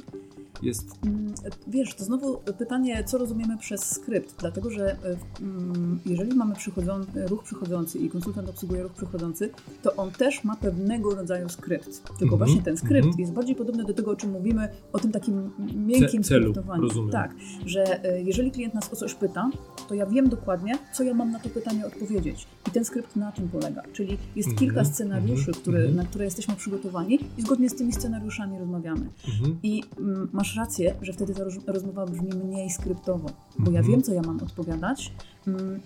Jest. 0.63 0.87
Mm, 1.07 1.35
Wiesz, 1.67 1.95
to 1.95 2.05
znowu 2.05 2.37
pytanie, 2.59 3.05
co 3.05 3.19
rozumiemy 3.19 3.59
przez 3.59 3.91
skrypt, 3.91 4.35
dlatego 4.41 4.71
że 4.71 4.91
e, 4.93 4.97
mm, 5.41 6.01
jeżeli 6.07 6.35
mamy 6.35 6.55
przychodzą, 6.55 7.01
ruch 7.15 7.43
przychodzący 7.45 7.99
i 7.99 8.09
konsultant 8.11 8.49
obsługuje 8.49 8.83
ruch 8.83 8.93
przychodzący, 8.93 9.51
to 9.83 9.97
on 9.97 10.11
też 10.11 10.45
ma 10.45 10.57
pewnego 10.57 11.15
rodzaju 11.15 11.49
skrypt. 11.49 12.03
Tylko 12.19 12.35
Mhm, 12.35 12.39
właśnie 12.39 12.63
ten 12.63 12.77
skrypt 12.77 13.07
mhm. 13.07 13.21
jest 13.21 13.33
bardziej 13.33 13.57
podobny 13.57 13.85
do 13.85 13.95
tego, 13.95 14.11
o 14.11 14.17
czym 14.17 14.31
mówimy, 14.31 14.69
o 14.93 14.99
tym 14.99 15.13
takim 15.13 15.51
miękkim 15.87 16.23
Ce- 16.23 16.29
celu, 16.29 16.53
rozumiem. 16.81 17.11
Tak, 17.11 17.35
że 17.67 18.05
e, 18.05 18.23
jeżeli 18.23 18.51
klient 18.51 18.75
nas 18.75 18.93
o 18.93 18.97
coś 18.97 19.15
pyta, 19.15 19.51
to 19.89 19.95
ja 19.95 20.07
wiem 20.07 20.29
dokładnie, 20.29 20.79
co 20.93 21.03
ja 21.05 21.15
mam 21.15 21.31
na 21.31 21.39
to 21.39 21.49
pytanie 21.49 21.87
odpowiedzieć. 21.87 22.47
I 22.69 22.71
ten 22.71 22.85
skrypt 22.85 23.17
na 23.17 23.33
czym 23.33 23.49
polega? 23.49 23.83
Czyli 23.93 24.19
jest 24.37 24.49
Mhm, 24.49 24.59
kilka 24.59 24.85
scenariuszy, 24.85 25.51
mhm, 25.51 25.77
mhm. 25.77 25.97
na 25.97 26.05
które 26.05 26.25
jesteśmy 26.25 26.57
przygotowani 26.57 27.19
i 27.39 27.43
zgodnie 27.43 27.71
z 27.71 27.75
tymi 27.75 27.93
scenariuszami 27.93 28.59
rozmawiamy. 28.59 29.07
Mhm. 29.29 29.59
I 29.63 29.83
mm, 29.99 30.29
masz 30.47 30.57
rację, 30.57 30.95
że 31.03 31.13
wtedy 31.13 31.35
ta 31.35 31.45
roz- 31.45 31.65
rozmowa 31.67 32.07
brzmi 32.07 32.29
mniej 32.45 32.71
skryptowo, 32.71 33.29
bo 33.59 33.71
ja 33.71 33.79
Mhm. 33.79 33.85
wiem, 33.93 34.03
co 34.03 34.13
ja 34.13 34.23
mam 34.23 34.43
odpowiadać, 34.43 35.13
mm, 35.47 35.81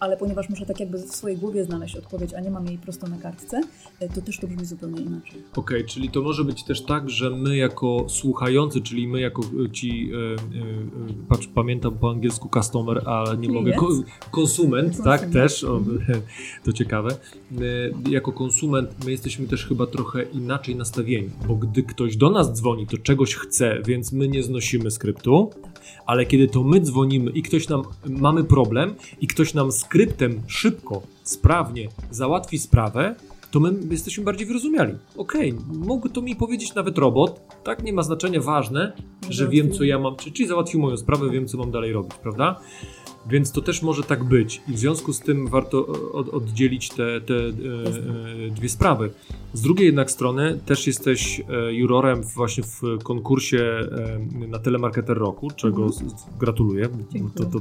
ale 0.00 0.16
ponieważ 0.16 0.48
muszę 0.48 0.66
tak 0.66 0.80
jakby 0.80 0.98
w 0.98 1.14
swojej 1.14 1.38
głowie 1.38 1.64
znaleźć 1.64 1.96
odpowiedź, 1.96 2.34
a 2.34 2.40
nie 2.40 2.50
mam 2.50 2.66
jej 2.66 2.78
prosto 2.78 3.06
na 3.06 3.18
kartce, 3.18 3.60
e, 4.00 4.08
to 4.08 4.22
też 4.22 4.38
to 4.38 4.46
brzmi 4.46 4.64
zupełnie 4.64 5.00
inaczej. 5.00 5.42
Okej, 5.56 5.84
czyli 5.84 6.10
to 6.10 6.22
może 6.22 6.44
być 6.44 6.64
też 6.64 6.82
tak, 6.82 7.10
że 7.10 7.30
my 7.30 7.56
jako 7.56 8.06
słuchający, 8.08 8.80
czyli 8.80 9.08
my 9.08 9.20
jako 9.20 9.42
e, 9.42 9.70
ci, 9.70 10.10
e, 10.12 11.26
patrz, 11.28 11.46
pamiętam 11.46 11.98
po 11.98 12.10
angielsku 12.10 12.48
customer, 12.54 13.02
ale 13.08 13.36
nie 13.36 13.48
mogę, 13.48 13.72
ko, 13.72 13.88
konsument, 14.30 15.02
tak, 15.04 15.30
też, 15.30 15.64
o, 15.64 15.80
to 16.64 16.72
ciekawe. 16.72 17.16
Jako 18.10 18.32
konsument 18.32 19.04
my 19.04 19.10
jesteśmy 19.10 19.46
też 19.46 19.66
chyba 19.66 19.86
trochę 19.86 20.22
inaczej 20.22 20.76
nastawieni, 20.76 21.30
bo 21.48 21.54
gdy 21.54 21.82
ktoś 21.82 22.16
do 22.16 22.30
nas 22.30 22.52
dzwoni, 22.52 22.86
to 22.86 22.98
czegoś 22.98 23.34
chce, 23.34 23.82
więc 23.86 24.12
my 24.12 24.28
nie 24.28 24.42
znosimy 24.42 24.90
skryptu, 24.90 25.50
ale 26.06 26.26
kiedy 26.26 26.48
to 26.48 26.64
my 26.64 26.80
dzwonimy 26.80 27.30
i 27.30 27.42
ktoś 27.42 27.68
nam, 27.68 27.82
mamy 28.06 28.44
problem 28.44 28.94
i 29.20 29.26
ktoś 29.26 29.54
nam 29.54 29.72
skryptem 29.94 30.42
szybko, 30.46 31.02
sprawnie 31.22 31.88
załatwi 32.10 32.58
sprawę, 32.58 33.14
to 33.50 33.60
my 33.60 33.72
jesteśmy 33.90 34.24
bardziej 34.24 34.46
wyrozumiali. 34.46 34.94
Okej, 35.16 35.54
mógł 35.72 36.08
to 36.08 36.22
mi 36.22 36.36
powiedzieć 36.36 36.74
nawet 36.74 36.98
robot, 36.98 37.40
tak, 37.64 37.82
nie 37.82 37.92
ma 37.92 38.02
znaczenia, 38.02 38.40
ważne, 38.40 38.92
Że 39.30 39.48
wiem, 39.48 39.72
co 39.72 39.84
ja 39.84 39.98
mam, 39.98 40.16
czy- 40.16 40.32
czyli 40.32 40.48
załatwił 40.48 40.80
moją 40.80 40.96
sprawę, 40.96 41.30
wiem, 41.30 41.46
co 41.48 41.58
mam 41.58 41.70
dalej 41.70 41.92
robić, 41.92 42.14
prawda? 42.22 42.60
Więc 43.26 43.52
to 43.52 43.60
też 43.60 43.82
może 43.82 44.02
tak 44.02 44.24
być 44.24 44.62
i 44.68 44.72
w 44.72 44.78
związku 44.78 45.12
z 45.12 45.20
tym 45.20 45.48
warto 45.48 45.86
od, 46.12 46.28
oddzielić 46.28 46.88
te, 46.88 47.20
te 47.20 47.34
e, 47.34 47.46
e, 48.46 48.50
dwie 48.50 48.68
sprawy. 48.68 49.10
Z 49.54 49.60
drugiej 49.60 49.86
jednak 49.86 50.10
strony 50.10 50.60
też 50.66 50.86
jesteś 50.86 51.40
e, 51.40 51.74
jurorem 51.74 52.22
właśnie 52.22 52.64
w 52.64 52.82
konkursie 53.02 53.88
e, 54.42 54.46
na 54.46 54.58
Telemarketer 54.58 55.18
Roku, 55.18 55.50
czego 55.50 55.84
Mhm. 55.84 56.10
gratuluję. 56.38 56.88
To, 57.34 57.44
to 57.44 57.60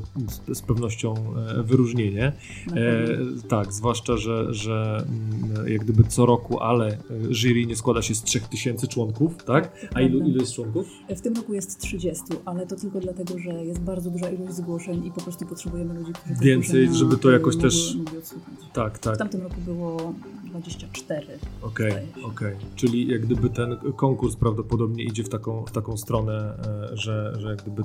z, 0.54 0.62
pewnością 0.62 1.14
e, 1.14 1.64
wyróżnienie. 1.64 2.34
E, 2.76 3.08
tak, 3.48 3.74
zwłaszcza, 3.74 4.18
że, 4.18 4.54
że 4.54 5.06
mm, 5.54 5.68
jak 5.68 5.84
gdyby 5.84 6.04
co 6.04 6.26
roku, 6.26 6.60
ale 6.60 6.88
e, 6.88 6.98
jury 7.30 7.66
nie 7.66 7.76
składa 7.76 8.02
się 8.02 8.16
z 8.16 8.24
3000 8.24 8.88
członków, 8.88 9.44
tak? 9.44 9.88
A 9.94 10.02
ilu, 10.02 10.20
ilu 10.20 10.40
jest 10.40 10.54
członków? 10.54 10.88
W 11.16 11.22
tym 11.22 11.36
roku 11.36 11.54
jest 11.54 11.80
30, 11.80 12.24
ale 12.46 12.68
to 12.68 12.76
tylko 12.76 13.00
dlatego, 13.00 13.40
że 13.40 13.66
jest 13.66 13.82
bardzo 13.82 14.10
duża 14.10 14.30
ilość 14.30 14.54
zgłoszeń 14.54 15.06
i 15.06 15.12
po 15.12 15.22
prostu 15.22 15.46
potrzebujemy 15.50 15.94
ludzi, 15.94 16.14
którzy 16.14 16.36
te 16.36 16.46
Więcej, 16.46 16.96
żeby 16.96 17.18
to 17.18 17.32
jakoś 17.32 17.58
też- 17.58 17.98
odsłuchać. 18.20 18.60
Tak, 18.74 18.98
W 18.98 19.02
tak. 19.02 19.18
tamtym 19.18 19.42
roku 19.42 19.56
było 19.66 20.14
24. 20.46 21.28
Okej, 21.62 21.92
się. 21.92 22.26
okej. 22.26 22.56
Czyli 22.76 23.08
jak 23.08 23.22
gdyby 23.22 23.50
ten 23.50 23.78
konkurs 23.96 24.36
prawdopodobnie 24.36 25.04
idzie 25.04 25.24
w 25.24 25.30
taką, 25.30 25.66
w 25.66 25.72
taką 25.72 25.98
stronę, 25.98 26.54
e, 26.92 26.98
że, 26.98 27.34
że 27.40 27.50
jak 27.50 27.62
gdyby 27.62 27.84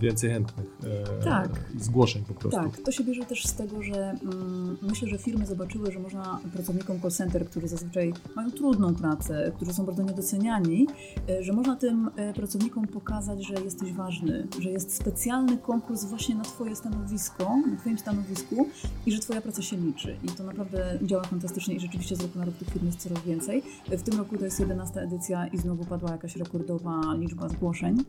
więcej 0.00 0.30
chętnych 0.30 0.66
e, 1.20 1.24
Tak. 1.24 1.48
zgłoszeń 1.78 2.22
po 2.28 2.34
prostu. 2.34 2.60
Tak, 2.60 2.80
to 2.84 2.92
się 2.92 3.04
bierze 3.04 3.24
też 3.24 3.46
z 3.46 3.54
tego, 3.54 3.82
że 3.82 3.94
mm, 4.22 4.76
myślę, 4.82 5.08
że 5.08 5.18
firmy 5.18 5.46
zobaczyły, 5.46 5.92
że 5.92 5.98
można 5.98 6.40
pracownikom 6.52 7.00
call 7.00 7.10
center, 7.10 7.46
którzy 7.46 7.68
zazwyczaj 7.68 8.12
mają 8.36 8.50
trudną 8.50 8.94
pracę, 8.94 9.52
którzy 9.56 9.72
są 9.72 9.84
bardzo 9.86 10.02
niedoceniani, 10.02 10.86
e, 11.28 11.42
że 11.42 11.52
można 11.52 11.76
tym 11.76 12.10
pracownikom 12.34 12.86
pokazać, 12.86 13.46
że 13.46 13.54
jesteś 13.54 13.92
ważny, 13.92 14.46
że 14.60 14.70
jest 14.70 14.96
specjalny 14.96 15.58
konkurs 15.58 16.04
właśnie 16.04 16.34
na 16.34 16.42
Twoje 16.44 16.76
stanowisko, 16.76 16.93
na 17.70 17.76
Twoim 17.80 17.98
stanowisku 17.98 18.68
i 19.06 19.12
że 19.12 19.18
Twoja 19.18 19.40
praca 19.40 19.62
się 19.62 19.76
liczy. 19.76 20.16
I 20.24 20.28
to 20.28 20.44
naprawdę 20.44 20.98
działa 21.02 21.24
fantastycznie 21.24 21.74
i 21.74 21.80
rzeczywiście 21.80 22.16
z 22.16 22.20
roku 22.20 22.38
na 22.38 22.44
rok 22.44 22.54
tych 22.54 22.68
firm 22.68 22.86
jest 22.86 22.98
coraz 22.98 23.24
więcej. 23.24 23.62
W 23.88 24.02
tym 24.02 24.18
roku 24.18 24.38
to 24.38 24.44
jest 24.44 24.60
11 24.60 25.00
edycja 25.00 25.46
i 25.46 25.58
znowu 25.58 25.84
padła 25.84 26.10
jakaś 26.10 26.36
rekordowa 26.36 27.00
liczba 27.18 27.48
zgłoszeń. 27.48 28.04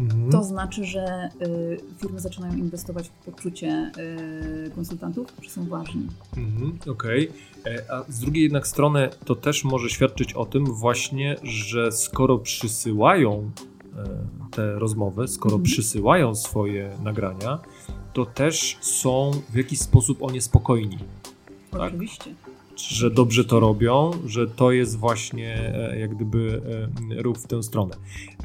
Mhm. 0.00 0.30
To 0.30 0.44
znaczy, 0.44 0.84
że 0.84 1.28
y, 1.42 1.80
firmy 1.98 2.20
zaczynają 2.20 2.54
inwestować 2.54 3.08
w 3.08 3.12
poczucie 3.12 3.92
y, 4.66 4.70
konsultantów, 4.70 5.26
że 5.42 5.50
są 5.50 5.68
ważni. 5.68 6.06
Mhm, 6.36 6.78
Okej. 6.90 7.30
E, 7.66 7.92
A 7.92 8.04
z 8.08 8.18
drugiej 8.18 8.42
jednak 8.42 8.66
strony 8.66 9.08
to 9.24 9.34
też 9.34 9.64
może 9.64 9.90
świadczyć 9.90 10.32
o 10.34 10.46
tym 10.46 10.64
właśnie, 10.64 11.36
że 11.42 11.92
skoro 11.92 12.38
przysyłają 12.38 13.50
e, 13.96 14.39
te 14.50 14.78
rozmowy, 14.78 15.28
skoro 15.28 15.54
Mhm. 15.54 15.64
przysyłają 15.64 16.34
swoje 16.34 16.90
nagrania, 17.02 17.58
to 18.12 18.26
też 18.26 18.78
są 18.80 19.30
w 19.52 19.56
jakiś 19.56 19.78
sposób 19.80 20.22
oni 20.22 20.40
spokojni. 20.40 20.98
Tak. 21.70 21.80
Oczywiście. 21.80 22.34
że 22.76 23.10
dobrze 23.10 23.44
to 23.44 23.60
robią, 23.60 24.10
że 24.26 24.46
to 24.46 24.72
jest 24.72 24.98
właśnie 24.98 25.74
e, 25.74 25.98
jak 25.98 26.14
gdyby 26.14 26.62
e, 27.18 27.22
ruch 27.22 27.38
w 27.38 27.46
tę 27.46 27.62
stronę. 27.62 27.94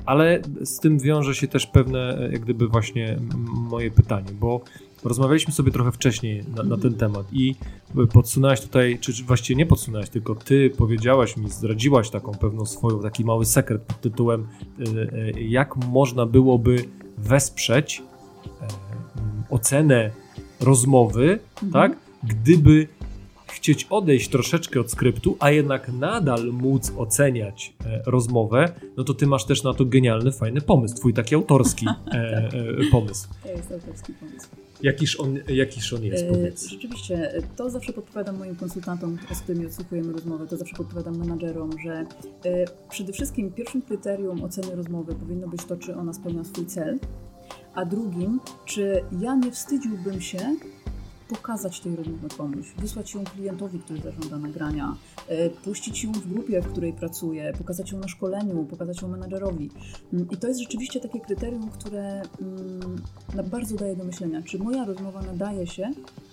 Ale 0.05 0.41
z 0.63 0.79
tym 0.79 0.99
wiąże 0.99 1.35
się 1.35 1.47
też 1.47 1.67
pewne 1.67 2.17
e, 2.19 2.31
jak 2.31 2.41
gdyby 2.41 2.67
właśnie 2.67 3.17
moje 3.47 3.91
pytanie, 3.91 4.31
bo 4.39 4.61
rozmawialiśmy 5.05 5.53
sobie 5.53 5.71
trochę 5.71 5.91
wcześniej 5.91 6.43
na, 6.55 6.63
na 6.63 6.77
ten 6.77 6.93
temat 6.93 7.27
i 7.33 7.55
podsunęłaś 8.13 8.61
tutaj, 8.61 8.97
czy 9.01 9.13
czy 9.13 9.23
właściwie 9.23 9.57
nie 9.57 9.65
podsunęłaś, 9.65 10.09
tylko 10.09 10.35
ty 10.35 10.69
powiedziałaś 10.77 11.37
mi, 11.37 11.49
zdradziłaś 11.49 12.09
taką 12.09 12.31
pewną 12.31 12.65
swoją, 12.65 13.01
taki 13.01 13.25
mały 13.25 13.45
sekret 13.45 13.81
pod 13.81 14.01
tytułem 14.01 14.47
e, 14.79 14.83
e, 15.13 15.31
jak 15.41 15.75
można 15.75 16.25
byłoby 16.25 16.85
wesprzeć 17.17 18.03
e, 18.61 18.63
m, 18.63 19.43
ocenę 19.49 20.11
rozmowy, 20.59 21.39
Mhm. 21.63 21.71
tak, 21.73 21.99
gdyby 22.23 22.87
chcieć 23.55 23.87
odejść 23.89 24.29
troszeczkę 24.29 24.79
od 24.79 24.91
skryptu, 24.91 25.37
a 25.39 25.51
jednak 25.51 25.89
nadal 25.93 26.51
móc 26.51 26.91
oceniać 26.97 27.73
e, 27.85 28.01
rozmowę, 28.05 28.73
no 28.97 29.03
to 29.03 29.13
ty 29.13 29.27
masz 29.27 29.45
też 29.45 29.63
na 29.63 29.73
to 29.73 29.85
genialny, 29.85 30.31
fajny 30.31 30.61
pomysł, 30.61 30.95
twój 30.95 31.13
taki 31.13 31.35
autorski 31.35 31.85
e, 31.89 32.13
e, 32.13 32.51
pomysł. 32.91 33.27
To 33.43 33.49
jest 33.49 33.71
autorski 33.71 34.13
pomysł. 34.13 34.47
Jakiż 34.83 35.19
on, 35.19 35.39
jakiż 35.47 35.93
on 35.93 36.03
jest, 36.03 36.23
E, 36.23 36.27
powiedz. 36.27 36.67
Rzeczywiście, 36.67 37.43
to 37.55 37.69
zawsze 37.69 37.93
podpowiadam 37.93 38.37
moim 38.37 38.55
konsultantom, 38.55 39.17
z 39.33 39.39
którymi 39.39 39.65
odsłuchujemy 39.65 40.13
rozmowę, 40.13 40.47
to 40.47 40.57
zawsze 40.57 40.75
podpowiadam 40.75 41.17
menadżerom, 41.17 41.69
że 41.83 42.05
e, 42.45 42.65
przede 42.89 43.13
wszystkim 43.13 43.51
pierwszym 43.51 43.81
kryterium 43.81 44.43
oceny 44.43 44.75
rozmowy 44.75 45.15
powinno 45.15 45.47
być 45.47 45.65
to, 45.65 45.75
czy 45.77 45.95
ona 45.95 46.13
spełnia 46.13 46.43
swój 46.43 46.65
cel, 46.65 46.99
a 47.75 47.85
drugim, 47.85 48.39
czy 48.65 49.03
ja 49.21 49.35
nie 49.35 49.51
wstydziłbym 49.51 50.21
się 50.21 50.55
pokazać 51.29 51.79
tej 51.79 51.95
rozmowy 51.95 52.29
komuś, 52.37 52.65
wysłać 52.77 53.13
ją 53.13 53.23
klientowi, 53.23 53.79
który 53.79 53.99
zażąda 54.01 54.37
nagrania, 54.37 54.95
e, 55.27 55.49
puścić 55.49 56.03
ją 56.03 56.11
w 56.11 56.27
grupie, 56.27 56.61
w 56.61 56.67
której 56.71 56.93
pracuje, 56.93 57.53
pokazać 57.57 57.91
ją 57.91 57.99
na 57.99 58.07
szkoleniu, 58.07 58.65
pokazać 58.69 59.01
ją 59.01 59.07
menadżerowi. 59.07 59.69
Mm, 60.13 60.27
I 60.31 60.37
to 60.37 60.47
jest 60.47 60.59
rzeczywiście 60.59 60.99
takie 60.99 61.19
kryterium, 61.19 61.69
które 61.69 62.21
mm, 62.41 63.01
bardzo 63.51 63.75
daje 63.75 63.95
do 63.95 64.03
myślenia, 64.03 64.41
czy 64.41 64.59
moja 64.59 64.85
rozmowa 64.85 65.21
nadaje 65.21 65.67
się, 65.67 65.91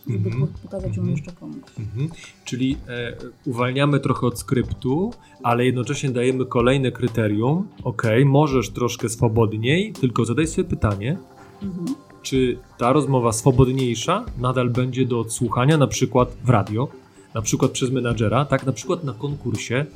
żeby 0.08 0.28
Mhm. 0.28 0.46
po- 0.46 0.58
pokazać 0.62 0.96
ją 0.96 1.02
Mhm. 1.02 1.10
jeszcze 1.10 1.32
komuś. 1.32 1.56
Mhm. 1.78 2.08
Czyli 2.44 2.76
e, 2.88 3.16
uwalniamy 3.46 4.00
trochę 4.00 4.26
od 4.26 4.38
skryptu, 4.38 5.12
ale 5.42 5.64
jednocześnie 5.66 6.10
dajemy 6.10 6.46
kolejne 6.46 6.92
kryterium. 6.92 7.68
Ok, 7.84 8.02
możesz 8.26 8.70
troszkę 8.70 9.08
swobodniej, 9.08 9.92
tylko 9.92 10.24
zadaj 10.24 10.46
sobie 10.46 10.68
pytanie, 10.68 11.18
Mhm. 11.62 11.86
Czy 12.22 12.58
ta 12.78 12.92
rozmowa 12.92 13.32
swobodniejsza 13.32 14.24
nadal 14.38 14.70
będzie 14.70 15.06
do 15.06 15.20
odsłuchania, 15.20 15.76
na 15.76 15.86
przykład 15.86 16.36
w 16.44 16.48
radio, 16.48 16.88
na 17.34 17.42
przykład 17.42 17.70
przez 17.70 17.90
menadżera, 17.90 18.44
tak, 18.44 18.66
na 18.66 18.72
przykład 18.72 19.04
na 19.04 19.12
konkursie, 19.12 19.86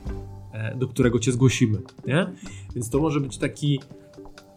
e, 0.53 0.75
do 0.75 0.89
którego 0.89 1.19
cię 1.19 1.33
zgłosimy, 1.33 1.79
nie? 2.07 2.27
Więc 2.75 2.91
to 2.91 3.01
może 3.01 3.21
być 3.21 3.39
taki, 3.39 3.81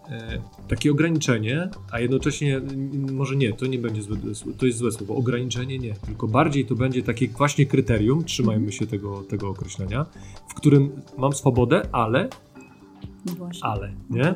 e, 0.10 0.42
takie 0.68 0.92
ograniczenie, 0.92 1.70
a 1.92 2.00
jednocześnie 2.00 2.58
mm, 2.58 3.16
może 3.16 3.36
nie, 3.36 3.54
to 3.54 3.66
nie 3.66 3.80
będzie 3.80 4.02
złe, 4.02 4.18
to 4.58 4.66
jest 4.66 4.78
złe 4.78 4.92
słowo, 4.92 5.16
ograniczenie 5.16 5.80
nie, 5.80 5.94
tylko 5.94 6.28
bardziej 6.28 6.66
to 6.66 6.76
będzie 6.76 7.04
takie 7.04 7.28
właśnie 7.28 7.66
kryterium, 7.66 8.24
trzymajmy 8.24 8.72
się 8.72 8.88
tego, 8.88 9.24
tego 9.24 9.50
określenia, 9.50 10.06
w 10.50 10.54
którym 10.54 10.92
mam 11.18 11.34
swobodę, 11.34 11.82
ale, 11.92 12.30
No 13.40 13.50
ale, 13.62 13.94
No 14.10 14.18
nie? 14.18 14.36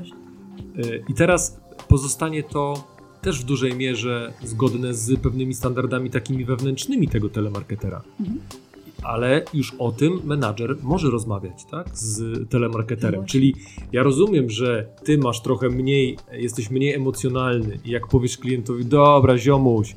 Y, 0.85 1.03
I 1.09 1.13
teraz 1.13 1.61
pozostanie 1.87 2.43
to 2.43 2.92
też 3.23 3.39
w 3.41 3.43
dużej 3.43 3.75
mierze 3.75 4.33
zgodne 4.43 4.93
z 4.93 5.19
pewnymi 5.19 5.53
standardami 5.53 6.09
takimi 6.09 6.45
wewnętrznymi 6.45 7.07
tego 7.07 7.29
telemarketera. 7.29 8.01
Mhm. 8.19 8.39
Ale 9.03 9.43
już 9.53 9.73
o 9.79 9.91
tym 9.91 10.19
menadżer 10.23 10.75
może 10.83 11.09
rozmawiać, 11.09 11.65
tak? 11.71 11.89
Z 11.97 12.39
No 12.39 12.45
telemarketerem. 12.49 13.19
właśnie. 13.21 13.31
Czyli 13.31 13.55
ja 13.91 14.03
rozumiem, 14.03 14.49
że 14.49 14.85
ty 15.03 15.17
masz 15.17 15.41
trochę 15.41 15.69
mniej, 15.69 16.17
jesteś 16.31 16.69
mniej 16.69 16.93
emocjonalny 16.93 17.79
i 17.85 17.89
jak 17.89 18.07
powiesz 18.07 18.37
klientowi, 18.37 18.85
dobra, 18.85 19.37
ziomuś, 19.37 19.95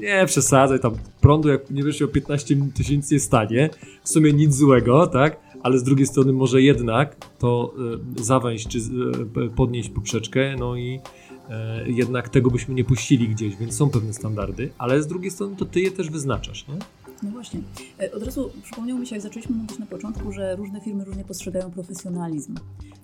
nie 0.00 0.26
przesadzaj, 0.26 0.80
tam 0.80 0.94
prądu 1.20 1.48
jak 1.48 1.70
nie 1.70 1.82
wiesz 1.82 2.02
o 2.02 2.08
15 2.08 2.56
tysięcy 2.74 3.14
nie 3.14 3.20
stanie, 3.20 3.70
w 4.04 4.08
sumie 4.08 4.32
nic 4.32 4.54
złego, 4.54 5.06
tak? 5.06 5.40
Ale 5.62 5.78
z 5.78 5.82
drugiej 5.82 6.06
strony 6.06 6.32
może 6.32 6.62
jednak 6.62 7.16
to 7.38 7.74
y, 8.18 8.20
czy 8.66 8.78
y, 8.78 9.50
podnieść 9.56 9.88
poprzeczkę, 9.88 10.56
no 10.58 10.76
i 10.76 11.00
jednak 11.86 12.28
tego 12.28 12.50
byśmy 12.50 12.74
nie 12.74 12.84
puścili 12.84 13.28
gdzieś, 13.28 13.56
więc 13.56 13.74
są 13.76 13.90
pewne 13.90 14.12
standardy, 14.12 14.70
ale 14.78 15.02
z 15.02 15.06
drugiej 15.06 15.30
strony 15.30 15.56
to 15.56 15.64
ty 15.64 15.80
je 15.80 15.90
też 15.90 16.10
wyznaczasz, 16.10 16.68
nie? 16.68 16.74
No 17.22 17.30
właśnie. 17.30 17.60
E, 18.00 18.12
Od 18.12 18.22
razu 18.22 18.50
przypomniało 18.62 19.00
mi 19.00 19.06
się, 19.06 19.14
jak 19.16 19.22
zaczęliśmy 19.22 19.56
mówić 19.56 19.78
na 19.78 19.86
początku, 19.86 20.32
że 20.32 20.56
różne 20.56 20.80
firmy 20.80 21.04
różnie 21.04 21.24
postrzegają 21.24 21.70
profesjonalizm. 21.70 22.54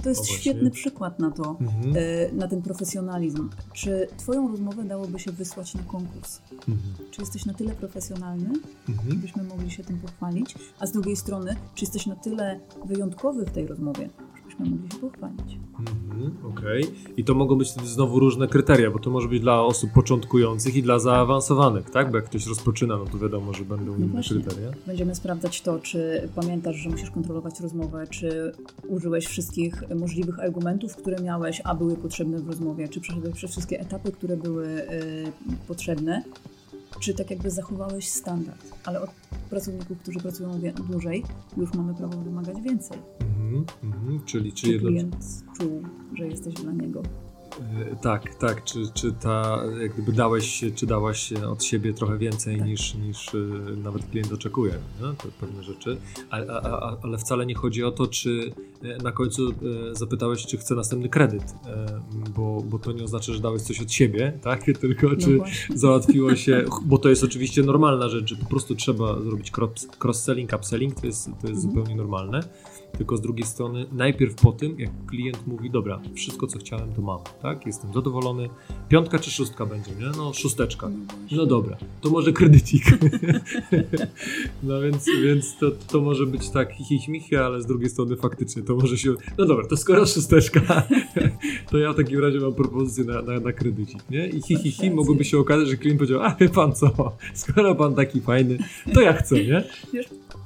To 0.02 0.08
jest 0.08 0.26
świetny 0.26 0.70
przykład 0.70 1.18
na 1.18 1.30
to, 1.30 1.56
Mhm. 1.60 1.94
e, 1.96 2.32
na 2.32 2.48
ten 2.48 2.62
profesjonalizm. 2.62 3.48
Czy 3.72 4.08
Twoją 4.16 4.48
rozmowę 4.48 4.84
dałoby 4.84 5.18
się 5.18 5.32
wysłać 5.32 5.74
na 5.74 5.82
konkurs? 5.82 6.40
Mhm. 6.52 6.78
Czy 7.10 7.20
jesteś 7.22 7.44
na 7.46 7.54
tyle 7.54 7.72
profesjonalny, 7.74 8.50
Mhm. 8.88 9.18
byśmy 9.18 9.42
mogli 9.42 9.70
się 9.70 9.84
tym 9.84 9.98
pochwalić? 9.98 10.54
A 10.80 10.86
z 10.86 10.92
drugiej 10.92 11.16
strony, 11.16 11.56
czy 11.74 11.84
jesteś 11.84 12.06
na 12.06 12.16
tyle 12.16 12.60
wyjątkowy 12.84 13.44
w 13.46 13.50
tej 13.50 13.66
rozmowie, 13.66 14.08
żebyśmy 14.58 14.76
mogli 14.76 14.92
się 14.92 14.98
pochwalić? 14.98 15.58
Mhm, 15.78 16.32
Okej. 16.52 16.84
I 17.16 17.24
to 17.24 17.34
mogą 17.34 17.56
być 17.56 17.70
wtedy 17.70 17.86
znowu 17.86 18.18
różne 18.18 18.48
kryteria, 18.48 18.90
bo 18.90 18.98
to 18.98 19.10
może 19.10 19.28
być 19.28 19.40
dla 19.40 19.62
osób 19.62 19.90
początkujących 19.92 20.76
i 20.76 20.82
dla 20.82 20.98
zaawansowanych, 20.98 21.90
tak? 21.90 22.10
Bo 22.10 22.16
jak 22.16 22.26
ktoś 22.26 22.46
rozpoczyna, 22.46 22.96
no 22.96 23.04
to 23.04 23.18
wiadomo, 23.18 23.52
że 23.52 23.64
będą 23.64 23.92
No 23.92 23.98
inne 23.98 24.06
właśnie. 24.06 24.40
kryteria. 24.40 24.70
Będziemy 24.86 25.14
sprawdzać 25.14 25.62
to, 25.62 25.78
czy 25.78 26.28
pamiętasz, 26.34 26.76
że 26.76 26.90
musisz 26.90 27.10
kontrolować 27.10 27.60
rozmowę, 27.60 28.06
czy 28.10 28.52
użyłeś 28.88 29.26
wszystkich 29.26 29.82
możliwych 29.96 30.40
argumentów, 30.40 30.96
które 30.96 31.22
miałeś, 31.22 31.60
a 31.64 31.74
były 31.74 31.96
potrzebne 31.96 32.38
w 32.38 32.46
rozmowie, 32.48 32.88
czy 32.88 33.00
przeszedłeś 33.00 33.34
przez 33.34 33.50
wszystkie 33.50 33.80
etapy, 33.80 34.12
które 34.12 34.36
były 34.36 34.66
y, 34.66 35.32
potrzebne, 35.68 36.22
czy 37.00 37.14
tak 37.14 37.30
jakby 37.30 37.50
zachowałeś 37.50 38.08
standard. 38.08 38.72
Ale 38.84 39.00
od 39.00 39.10
pracowników, 39.50 39.98
którzy 39.98 40.18
pracują 40.18 40.60
dłużej, 40.90 41.22
już 41.56 41.72
mamy 41.74 41.94
prawo 41.94 42.18
wymagać 42.18 42.60
więcej. 42.60 42.98
Mhm, 43.48 43.64
mhm. 43.84 44.20
Czyli 44.24 44.52
czy 44.52 44.66
Czy 44.66 44.72
jedno... 44.72 44.88
klient 44.90 45.16
czuł, 45.58 45.82
że 46.18 46.26
jesteś 46.28 46.54
dla 46.54 46.72
niego. 46.72 47.02
E, 47.92 47.96
Tak, 47.96 48.34
tak. 48.34 48.64
Czy, 48.64 48.78
czy 48.94 49.12
ta, 49.12 49.62
jak 49.82 49.92
gdyby 49.92 50.12
dałeś, 50.12 50.46
się- 50.50 50.70
czy 50.70 50.86
dałaś 50.86 51.20
się 51.22 51.48
od 51.48 51.64
siebie 51.64 51.94
trochę 51.94 52.18
więcej 52.18 52.58
Tak. 52.58 52.66
niż, 52.66 52.94
niż 52.94 53.34
e, 53.34 53.38
nawet 53.76 54.06
klient 54.06 54.32
oczekuje, 54.32 54.72
nie? 54.72 55.06
to 55.16 55.28
pewne 55.40 55.62
rzeczy. 55.62 55.96
A, 56.30 56.36
a, 56.36 56.60
a, 56.62 56.96
ale 57.02 57.18
wcale 57.18 57.46
nie 57.46 57.54
chodzi 57.54 57.84
o 57.84 57.90
to, 57.92 58.06
czy 58.06 58.52
e, 58.82 59.02
na 59.02 59.12
końcu 59.12 59.42
zapytałeś, 59.92 60.46
czy 60.46 60.56
chce 60.56 60.74
następny 60.74 61.08
kredyt, 61.08 61.54
bo, 62.36 62.62
bo 62.70 62.78
to 62.78 62.92
nie 62.92 63.04
oznacza, 63.04 63.32
że 63.32 63.40
dałeś 63.40 63.62
coś 63.62 63.80
od 63.80 63.92
siebie, 63.92 64.32
tak? 64.42 64.64
Tylko 64.80 65.08
No 65.08 65.16
czy 65.16 65.36
właśnie. 65.36 65.78
załatwiło 65.78 66.36
się, 66.36 66.64
bo 66.86 66.98
to 66.98 67.08
jest 67.08 67.24
oczywiście 67.24 67.62
normalna 67.62 68.08
rzecz, 68.08 68.28
że 68.28 68.36
po 68.36 68.46
prostu 68.46 68.74
trzeba 68.74 69.20
zrobić 69.22 69.52
cross- 69.52 69.86
cross-selling, 70.04 70.56
upselling, 70.56 71.00
to 71.00 71.06
jest, 71.06 71.24
to 71.24 71.30
jest 71.30 71.42
Mhm. 71.44 71.60
zupełnie 71.60 71.96
normalne. 71.96 72.40
Tylko 72.92 73.16
z 73.16 73.20
drugiej 73.20 73.46
strony, 73.46 73.86
najpierw 73.92 74.34
po 74.34 74.52
tym, 74.52 74.80
jak 74.80 74.90
klient 75.06 75.46
mówi, 75.46 75.70
dobra, 75.70 76.00
wszystko 76.14 76.46
co 76.46 76.58
chciałem, 76.58 76.94
to 76.94 77.02
mam, 77.02 77.18
tak? 77.42 77.66
Jestem 77.66 77.92
zadowolony. 77.92 78.48
Piątka 78.88 79.18
czy 79.18 79.30
szóstka 79.30 79.66
będzie, 79.66 79.90
nie? 79.90 80.06
No, 80.16 80.32
szósteczka. 80.32 80.88
No. 80.88 81.38
No 81.38 81.46
dobra, 81.46 81.76
to 82.00 82.10
może 82.10 82.32
kredycik. 82.32 82.84
no 84.62 84.80
więc, 84.80 85.06
więc 85.22 85.56
to, 85.58 85.70
to 85.70 86.00
może 86.00 86.26
być 86.26 86.50
tak 86.50 86.72
hichimichy, 86.72 87.40
ale 87.40 87.60
z 87.62 87.66
drugiej 87.66 87.90
strony 87.90 88.16
faktycznie 88.16 88.62
to 88.62 88.76
może 88.76 88.98
się... 88.98 89.14
No 89.38 89.46
dobra, 89.46 89.66
to 89.66 89.76
skoro 89.76 90.06
szósteczka, 90.06 90.60
to 91.70 91.78
ja 91.78 91.92
w 91.92 91.96
takim 91.96 92.20
razie 92.20 92.40
mam 92.40 92.54
propozycję 92.54 93.04
na, 93.04 93.22
na, 93.22 93.40
na 93.40 93.52
kredycik, 93.52 94.10
nie? 94.10 94.28
I 94.28 94.42
hi, 94.42 94.72
hi, 94.72 94.90
mogłoby 94.90 95.24
się 95.24 95.38
okazać, 95.38 95.68
że 95.68 95.76
klient 95.76 95.98
powiedział, 95.98 96.22
a 96.22 96.34
wie 96.34 96.48
pan 96.48 96.72
co, 96.74 97.16
skoro 97.34 97.74
pan 97.74 97.94
taki 97.94 98.20
fajny, 98.20 98.58
to 98.94 99.00
ja 99.00 99.12
chcę, 99.12 99.44
nie? 99.44 99.64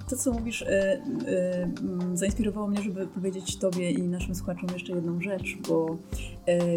To, 0.08 0.16
co 0.16 0.32
mówisz, 0.32 0.62
y, 0.62 0.66
y, 0.66 1.00
mm, 1.80 2.16
zainspirowało 2.16 2.68
mnie, 2.68 2.82
żeby 2.82 3.06
powiedzieć 3.06 3.56
Tobie 3.56 3.90
i 3.90 4.02
naszym 4.02 4.34
słuchaczom 4.34 4.68
jeszcze 4.72 4.92
jedną 4.92 5.20
rzecz, 5.20 5.56
bo 5.68 5.96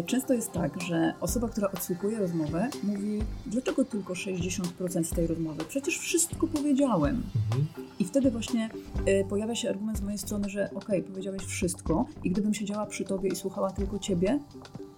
y, 0.00 0.02
często 0.06 0.34
jest 0.34 0.52
tak, 0.52 0.82
że 0.82 1.14
osoba, 1.20 1.48
która 1.48 1.70
odsłuchuje 1.70 2.18
rozmowę, 2.18 2.68
mówi, 2.82 3.22
dlaczego 3.46 3.84
tylko 3.84 4.14
60% 4.14 5.04
z 5.04 5.10
tej 5.10 5.26
rozmowy? 5.26 5.64
Przecież 5.68 5.98
wszystko 5.98 6.46
powiedziałem. 6.46 7.22
Mhm. 7.50 7.66
I 7.98 8.04
wtedy 8.04 8.30
właśnie 8.30 8.70
pojawia 9.28 9.54
się 9.54 9.70
argument 9.70 9.98
z 9.98 10.02
mojej 10.02 10.18
strony, 10.18 10.48
że 10.48 10.70
okej, 10.74 11.02
powiedziałeś 11.02 11.42
wszystko 11.42 12.06
i 12.24 12.30
gdybym 12.30 12.54
siedziała 12.54 12.86
przy 12.86 13.04
Tobie 13.04 13.28
i 13.28 13.36
słuchała 13.36 13.70
tylko 13.70 13.98
Ciebie, 13.98 14.38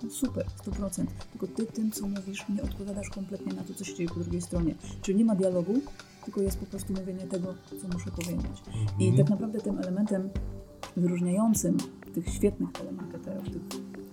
no 0.03 0.11
super, 0.11 0.47
100%. 0.67 1.07
Tylko 1.33 1.47
Ty 1.47 1.67
tym, 1.67 1.91
co 1.91 2.09
mówisz, 2.09 2.45
nie 2.49 2.62
odpowiadasz 2.62 3.09
kompletnie 3.11 3.53
na 3.53 3.62
to, 3.62 3.75
co 3.75 3.85
się 3.85 3.95
dzieje 3.95 4.09
po 4.09 4.21
drugiej 4.21 4.41
stronie. 4.41 4.75
Czyli 5.03 5.19
nie 5.19 5.25
ma 5.25 5.35
dialogu, 5.35 5.81
tylko 6.29 6.43
jest 6.43 6.59
po 6.59 6.67
prostu 6.67 6.93
mówienie 6.93 7.27
tego, 7.27 7.55
co 7.83 7.88
muszę 7.88 8.11
powiedzieć. 8.11 8.62
I 8.99 9.09
Mhm. 9.09 9.17
tak 9.17 9.31
naprawdę 9.31 9.61
tym 9.61 9.79
elementem 9.79 10.31
wyróżniającym 10.97 11.77
tych 12.22 12.35
świetnych 12.35 12.72
telemarketerów, 12.72 13.44
tych 13.44 13.62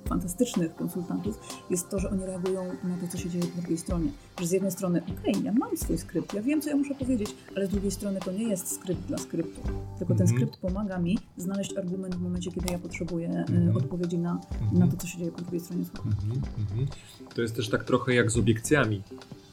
fantastycznych 0.09 0.75
konsultantów 0.75 1.39
jest 1.69 1.89
to, 1.89 1.99
że 1.99 2.09
oni 2.09 2.25
reagują 2.25 2.65
na 2.83 2.97
to, 2.97 3.07
co 3.11 3.17
się 3.17 3.29
dzieje 3.29 3.45
po 3.45 3.61
drugiej 3.61 3.77
stronie. 3.77 4.11
Że 4.39 4.47
z 4.47 4.51
jednej 4.51 4.71
strony, 4.71 5.01
okej, 5.19 5.33
ja 5.43 5.51
mam 5.51 5.77
swój 5.77 5.97
skrypt, 5.97 6.33
ja 6.33 6.41
wiem, 6.41 6.61
co 6.61 6.69
ja 6.69 6.75
muszę 6.75 6.95
powiedzieć, 6.95 7.35
ale 7.55 7.67
z 7.67 7.69
drugiej 7.69 7.91
strony 7.91 8.19
to 8.25 8.31
nie 8.31 8.43
jest 8.43 8.71
skrypt 8.75 9.01
dla 9.01 9.17
skryptu. 9.17 9.61
Tylko 9.97 10.15
ten 10.15 10.21
Mhm. 10.27 10.29
skrypt 10.37 10.57
pomaga 10.61 10.99
mi 10.99 11.17
znaleźć 11.37 11.77
argument 11.77 12.15
w 12.15 12.21
momencie, 12.21 12.51
kiedy 12.51 12.71
ja 12.71 12.79
potrzebuję 12.79 13.29
e, 13.29 13.39
Mhm. 13.39 13.77
odpowiedzi 13.77 14.17
na, 14.17 14.39
Mhm. 14.61 14.79
na 14.79 14.87
to, 14.87 14.97
co 14.97 15.07
się 15.07 15.17
dzieje 15.17 15.31
po 15.31 15.41
drugiej 15.41 15.59
stronie. 15.59 15.83
Mhm, 16.05 16.41
mhm. 16.59 16.87
To 17.35 17.41
jest 17.41 17.55
też 17.55 17.69
tak 17.69 17.83
trochę 17.83 18.13
jak 18.15 18.31
z 18.31 18.37
obiekcjami, 18.37 19.01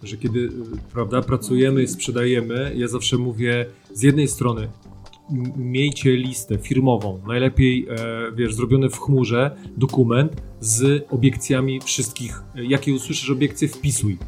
że 0.03 0.17
kiedy 0.17 0.39
y, 0.41 0.51
prawda, 0.93 1.23
pracujemy 1.23 1.83
i 1.83 1.89
sprzedajemy, 1.89 2.73
ja 2.77 2.89
zawsze 2.89 3.19
mówię 3.19 3.67
z 3.95 4.03
jednej 4.03 4.29
strony 4.29 4.69
miejcie 5.57 6.17
listę 6.17 6.59
firmową, 6.59 7.21
najlepiej 7.27 7.87
e, 7.89 7.97
wiesz, 8.37 8.55
zrobiony 8.55 8.91
w 8.91 8.99
chmurze 8.99 9.57
dokument 9.77 10.43
z 10.61 11.07
obiekcjami 11.11 11.81
wszystkich, 11.81 12.43
e, 12.55 12.65
jakie 12.65 12.95
usłyszysz 12.95 13.31
obiekcje 13.31 13.69
wpisuj. 13.69 14.19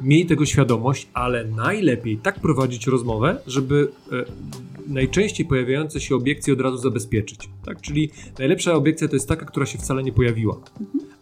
Miej 0.00 0.26
tego 0.26 0.46
świadomość, 0.46 1.08
ale 1.14 1.44
najlepiej 1.44 2.16
tak 2.16 2.40
prowadzić 2.40 2.86
rozmowę, 2.86 3.38
żeby 3.46 3.88
e, 4.12 4.24
najczęściej 4.86 5.46
pojawiające 5.46 6.00
się 6.00 6.14
obiekcje 6.16 6.52
od 6.52 6.60
razu 6.60 6.78
zabezpieczyć. 6.78 7.48
Tak? 7.64 7.80
Czyli 7.80 8.10
najlepsza 8.38 8.74
obiekcja 8.74 9.08
to 9.08 9.16
jest 9.16 9.28
taka, 9.28 9.46
która 9.46 9.66
się 9.66 9.78
wcale 9.78 10.02
nie 10.02 10.12
pojawiła 10.12 10.60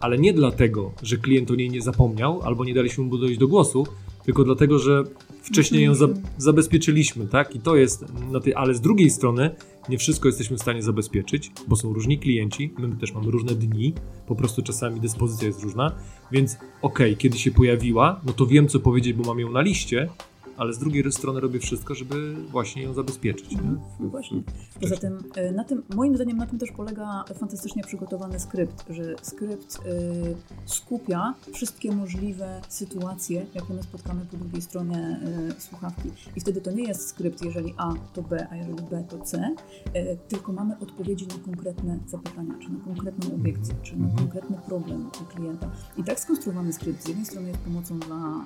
ale 0.04 0.18
nie 0.18 0.32
dlatego, 0.32 0.92
że 1.02 1.16
klient 1.16 1.50
o 1.50 1.54
niej 1.54 1.70
nie 1.70 1.82
zapomniał 1.82 2.42
albo 2.42 2.64
nie 2.64 2.74
daliśmy 2.74 3.04
mu 3.04 3.18
dojść 3.18 3.38
do 3.38 3.48
głosu, 3.48 3.86
tylko 4.24 4.44
dlatego, 4.44 4.78
że 4.78 5.04
wcześniej 5.44 5.85
ją 5.85 5.94
za 5.94 6.09
zabezpieczyliśmy, 6.38 7.26
tak? 7.26 7.54
I 7.54 7.61
to 7.61 7.76
jest 7.76 8.04
na 8.33 8.40
tej, 8.40 8.54
ale 8.54 8.74
z 8.74 8.80
drugiej 8.80 9.11
strony 9.11 9.50
nie 9.88 9.98
wszystko 9.98 10.28
jesteśmy 10.28 10.57
w 10.57 10.61
stanie 10.61 10.83
zabezpieczyć, 10.83 11.50
bo 11.68 11.76
są 11.76 11.92
różni 11.92 12.18
klienci, 12.18 12.74
my 12.78 12.96
też 12.96 13.12
mamy 13.12 13.30
różne 13.30 13.54
dni, 13.54 13.94
po 14.26 14.35
prostu 14.35 14.62
czasami 14.62 15.00
dyspozycja 15.00 15.48
jest 15.48 15.62
różna, 15.62 15.92
więc 16.33 16.57
okej, 16.83 17.16
kiedy 17.16 17.38
się 17.38 17.50
pojawiła, 17.50 18.20
no 18.26 18.33
to 18.33 18.46
wiem 18.46 18.68
co 18.68 18.80
powiedzieć, 18.80 19.12
bo 19.12 19.24
mam 19.24 19.40
ją 19.40 19.52
na 19.52 19.61
liście, 19.61 20.09
ale 20.56 20.72
z 20.72 20.78
drugiej 20.78 21.12
strony 21.12 21.40
robię 21.40 21.60
wszystko, 21.60 21.94
żeby 21.94 22.34
właśnie 22.34 22.82
ją 22.82 22.94
zabezpieczyć. 22.94 23.52
Mhm. 23.52 23.80
No 24.00 24.08
właśnie. 24.08 24.42
Poza 24.80 24.96
tym, 24.96 25.18
e, 25.36 25.52
na 25.52 25.64
tym, 25.64 25.82
moim 25.94 26.16
zdaniem 26.16 26.36
na 26.36 26.46
tym 26.46 26.58
też 26.58 26.70
polega 26.72 27.24
fantastycznie 27.38 27.82
przygotowany 27.82 28.40
skrypt, 28.40 28.84
że 28.90 29.14
skrypt 29.22 29.76
y, 29.86 30.36
skupia 30.66 31.34
wszystkie 31.52 31.92
możliwe 31.92 32.60
sytuacje, 32.68 33.46
jakie 33.54 33.74
my 33.74 33.82
spotkamy 33.82 34.26
po 34.30 34.36
drugiej 34.36 34.62
stronie 34.62 35.20
y, 35.58 35.60
słuchawki. 35.60 36.10
I 36.36 36.40
wtedy 36.40 36.60
to 36.60 36.70
nie 36.70 36.82
jest 36.84 37.08
skrypt, 37.08 37.44
jeżeli 37.44 37.74
A 37.76 37.94
to 38.12 38.22
B, 38.22 38.46
a 38.50 38.56
jeżeli 38.56 38.82
B 38.90 39.04
to 39.08 39.18
C, 39.18 39.54
y, 39.96 40.18
tylko 40.28 40.52
mamy 40.52 40.76
odpowiedzi 40.80 41.26
na 41.26 41.34
konkretne 41.44 41.98
zapytania, 42.06 42.54
czy 42.62 42.72
na 42.72 42.84
konkretną 42.84 43.34
obiekcję, 43.34 43.74
czy 43.82 43.96
na 43.96 44.04
Mhm. 44.04 44.18
konkretny 44.18 44.56
problem 44.66 45.10
klienta. 45.34 45.70
I 45.96 46.04
tak 46.04 46.20
skonstruowany 46.20 46.72
skrypt 46.72 47.04
z 47.04 47.08
jednej 47.08 47.26
strony 47.26 47.48
jest 47.48 47.60
pomocą 47.60 47.98
dla 47.98 48.44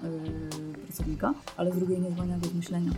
y, 0.75 0.79
pracownika, 0.87 1.35
ale 1.57 1.73
z 1.73 1.77
drugiej 1.77 1.98
nie 2.01 2.11
zwalnia 2.11 2.39
go 2.39 2.47
z 2.47 2.55
myślenia. 2.55 2.91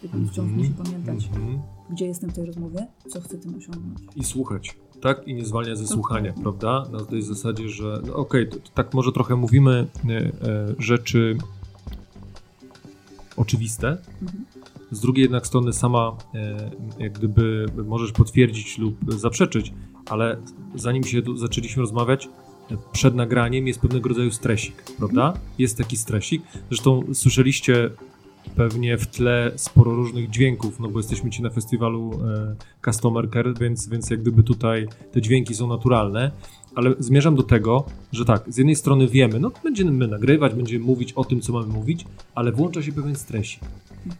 Tylko 0.00 0.16
wciąż 0.32 0.50
musi 0.52 0.70
pamiętać, 0.70 1.26
Mhm. 1.36 1.58
gdzie 1.90 2.06
jestem 2.06 2.30
w 2.30 2.34
tej 2.34 2.46
rozmowie, 2.46 2.86
co 3.08 3.20
chcę 3.20 3.38
tym 3.38 3.54
osiągnąć. 3.54 3.98
I 4.16 4.24
słuchać, 4.24 4.76
tak? 5.02 5.28
I 5.28 5.34
nie 5.34 5.44
zwalnia 5.44 5.76
ze 5.76 5.86
słuchania, 5.86 6.32
prawda? 6.42 6.84
Na 6.92 7.04
tej 7.04 7.22
zasadzie, 7.22 7.68
że 7.68 8.02
no 8.06 8.14
okej, 8.14 8.48
to 8.48 8.56
tak 8.74 8.94
może 8.94 9.12
trochę 9.12 9.36
mówimy 9.36 9.86
e, 10.08 10.12
e, 10.18 10.30
rzeczy 10.78 11.38
oczywiste, 13.36 13.96
Mhm. 14.22 14.44
z 14.90 15.00
drugiej 15.00 15.22
jednak 15.22 15.46
strony 15.46 15.72
sama 15.72 16.16
e, 16.34 16.70
jak 16.98 17.12
gdyby 17.18 17.66
możesz 17.86 18.12
potwierdzić 18.12 18.78
lub 18.78 18.96
zaprzeczyć, 19.08 19.72
ale 20.06 20.36
zanim 20.74 21.04
się 21.04 21.22
zaczęliśmy 21.36 21.80
rozmawiać, 21.80 22.28
e, 22.70 22.76
przed 22.92 23.14
nagraniem 23.14 23.66
jest 23.66 23.80
pewnego 23.80 24.08
rodzaju 24.08 24.30
stresik, 24.30 24.82
prawda? 24.98 25.34
Jest 25.58 25.78
taki 25.78 25.96
stresik. 25.96 26.42
Zresztą 26.68 27.02
słyszeliście 27.14 27.90
pewnie 28.58 28.98
w 28.98 29.06
tle 29.06 29.52
sporo 29.56 29.94
różnych 29.94 30.30
dźwięków, 30.30 30.80
no 30.80 30.88
bo 30.88 30.98
jesteśmy 30.98 31.30
ci 31.30 31.42
na 31.42 31.50
festiwalu 31.50 32.10
e, 32.12 32.56
Customer 32.84 33.30
Care, 33.30 33.58
więc, 33.60 33.88
więc 33.88 34.10
jak 34.10 34.20
gdyby 34.20 34.42
tutaj 34.42 34.88
te 35.12 35.22
dźwięki 35.22 35.54
są 35.54 35.68
naturalne, 35.68 36.30
ale 36.74 36.94
zmierzam 36.98 37.34
do 37.34 37.42
tego, 37.42 37.84
że 38.12 38.24
tak, 38.24 38.44
z 38.48 38.56
jednej 38.56 38.76
strony 38.76 39.08
wiemy, 39.08 39.40
no 39.40 39.50
będziemy 39.64 40.08
nagrywać, 40.08 40.54
będziemy 40.54 40.84
mówić 40.84 41.12
o 41.12 41.24
tym, 41.24 41.40
co 41.40 41.52
mamy 41.52 41.66
mówić, 41.66 42.04
ale 42.34 42.52
włącza 42.52 42.82
się 42.82 42.92
pewien 42.92 43.16
stresik. 43.16 43.60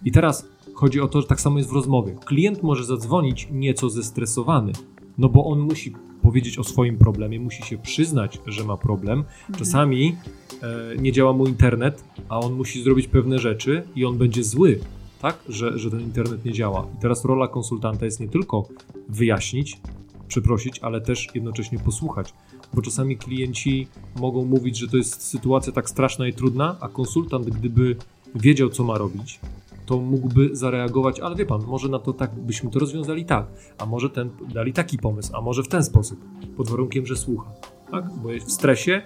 I 0.05 0.13
teraz 0.13 0.49
chodzi 0.75 1.01
o 1.01 1.09
to, 1.09 1.21
że 1.21 1.27
tak 1.27 1.41
samo 1.41 1.59
jest 1.59 1.71
w 1.71 1.73
rozmowie. 1.73 2.17
Klient 2.25 2.63
może 2.63 2.85
zadzwonić 2.85 3.49
nieco 3.51 3.91
zestresowany, 3.91 4.73
no 5.19 5.29
bo 5.29 5.45
on 5.45 5.61
musi 5.61 5.93
powiedzieć 6.23 6.59
o 6.59 6.65
swoim 6.65 6.99
problemie, 6.99 7.41
musi 7.41 7.63
się 7.63 7.79
przyznać, 7.79 8.39
że 8.47 8.65
ma 8.65 8.77
problem. 8.77 9.25
Czasami 9.59 10.17
e, 10.63 10.97
nie 10.97 11.13
działa 11.13 11.33
mu 11.33 11.47
internet, 11.47 12.05
a 12.29 12.41
on 12.41 12.53
musi 12.53 12.83
zrobić 12.83 13.09
pewne 13.09 13.39
rzeczy 13.39 13.83
i 13.97 14.05
on 14.05 14.19
będzie 14.19 14.45
zły, 14.45 14.81
tak, 15.23 15.39
że, 15.49 15.79
że 15.79 15.91
ten 15.91 16.01
internet 16.01 16.45
nie 16.45 16.53
działa. 16.53 16.87
I 16.99 17.01
teraz 17.01 17.25
rola 17.25 17.49
konsultanta 17.49 18.05
jest 18.05 18.21
nie 18.21 18.29
tylko 18.29 18.69
wyjaśnić, 19.09 19.81
przeprosić, 20.29 20.79
ale 20.79 21.01
też 21.01 21.29
jednocześnie 21.35 21.79
posłuchać. 21.79 22.35
Bo 22.75 22.83
czasami 22.83 23.17
klienci 23.17 23.87
mogą 24.21 24.45
mówić, 24.45 24.79
że 24.79 24.89
to 24.89 24.97
jest 24.97 25.23
sytuacja 25.23 25.73
tak 25.73 25.91
straszna 25.91 26.29
i 26.29 26.33
trudna, 26.33 26.77
a 26.81 26.89
konsultant, 26.89 27.51
gdyby 27.51 27.97
wiedział, 28.35 28.69
co 28.69 28.85
ma 28.85 28.99
robić, 28.99 29.41
to 29.89 29.99
mógłby 29.99 30.57
zareagować, 30.57 31.21
ale 31.21 31.37
wie 31.37 31.47
pan, 31.47 31.61
może 31.67 31.89
na 31.89 31.99
to 31.99 32.13
tak 32.13 32.35
byśmy 32.35 32.71
to 32.71 32.79
rozwiązali 32.79 33.25
tak, 33.25 33.47
a 33.79 33.87
może 33.87 34.11
ten 34.11 34.31
dali 34.55 34.73
taki 34.73 34.99
pomysł, 34.99 35.37
a 35.37 35.41
może 35.41 35.63
w 35.63 35.69
ten 35.69 35.85
sposób, 35.85 36.19
pod 36.57 36.69
warunkiem, 36.71 37.07
że 37.07 37.17
słucha. 37.17 37.51
Tak? 37.91 38.05
Bo 38.23 38.33
jest 38.33 38.47
w 38.47 38.53
stresie, 38.53 39.03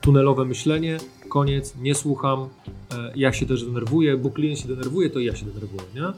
tunelowe 0.00 0.44
myślenie, 0.44 0.98
koniec, 1.28 1.76
nie 1.80 1.94
słucham, 1.94 2.40
e, 2.40 3.12
ja 3.16 3.32
się 3.32 3.46
też 3.46 3.64
denerwuję, 3.64 4.16
bo 4.16 4.30
klient 4.30 4.58
się 4.58 4.68
denerwuje, 4.68 5.10
to 5.10 5.20
ja 5.20 5.36
się 5.36 5.46
denerwuję, 5.46 5.82
nie? 5.94 6.02
E, 6.02 6.12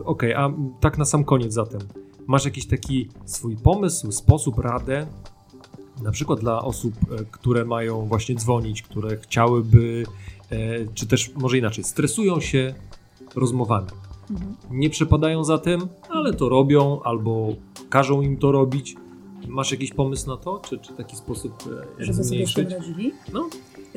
e, 0.00 0.04
Okej, 0.04 0.34
a 0.34 0.52
tak 0.80 0.98
na 0.98 1.04
sam 1.04 1.24
koniec 1.24 1.52
zatem, 1.52 1.80
masz 2.26 2.44
jakiś 2.44 2.66
taki 2.66 3.08
swój 3.24 3.56
pomysł, 3.56 4.12
sposób, 4.12 4.58
radę, 4.58 5.06
na 6.02 6.12
przykład 6.12 6.40
dla 6.40 6.62
osób, 6.62 6.94
e, 6.94 7.24
które 7.30 7.64
mają 7.64 8.06
właśnie 8.06 8.34
dzwonić, 8.34 8.82
które 8.82 9.16
chciałyby, 9.16 10.06
e, 10.50 10.56
czy 10.94 11.06
też 11.06 11.32
może 11.34 11.58
inaczej, 11.58 11.84
stresują 11.84 12.40
się 12.40 12.74
rozmowami. 13.34 13.88
Mhm. 14.30 14.56
Nie 14.70 14.90
przepadają 14.90 15.44
za 15.44 15.58
tym, 15.58 15.88
ale 16.08 16.34
to 16.34 16.48
robią 16.48 17.00
albo 17.02 17.54
każą 17.88 18.22
im 18.22 18.36
to 18.36 18.52
robić. 18.52 18.96
Masz 19.48 19.70
jakiś 19.72 19.90
pomysł 19.94 20.28
na 20.28 20.36
to? 20.36 20.58
Czy, 20.58 20.78
czy 20.78 20.92
taki 20.92 21.16
sposób 21.16 21.52
e, 21.66 21.74
jak 21.76 21.86
Żeby 21.98 22.12
sobie 22.12 22.24
z 22.24 22.28
zmniejszyć? 22.28 22.54
tym 22.54 22.68
radzili? 22.78 23.12
No. 23.32 23.48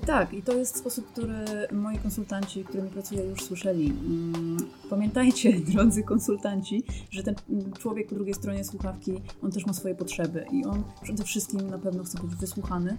Tak, 0.05 0.33
i 0.33 0.41
to 0.41 0.53
jest 0.53 0.77
sposób, 0.77 1.07
który 1.11 1.33
moi 1.71 1.97
konsultanci, 1.97 2.63
którymi 2.63 2.89
pracuję, 2.89 3.23
już 3.25 3.43
słyszeli. 3.43 3.85
Mm, 3.87 4.57
Pamiętajcie, 4.89 5.59
drodzy 5.73 6.03
konsultanci, 6.03 6.83
że 7.11 7.23
ten 7.23 7.35
człowiek 7.79 8.07
po 8.09 8.15
drugiej 8.15 8.33
stronie 8.33 8.63
słuchawki, 8.63 9.11
on 9.43 9.51
też 9.51 9.65
ma 9.65 9.73
swoje 9.73 9.95
potrzeby 9.95 10.45
i 10.51 10.65
on 10.65 10.83
przede 11.03 11.23
wszystkim 11.23 11.69
na 11.69 11.77
pewno 11.77 12.03
chce 12.03 12.19
być 12.23 12.35
wysłuchany. 12.35 12.97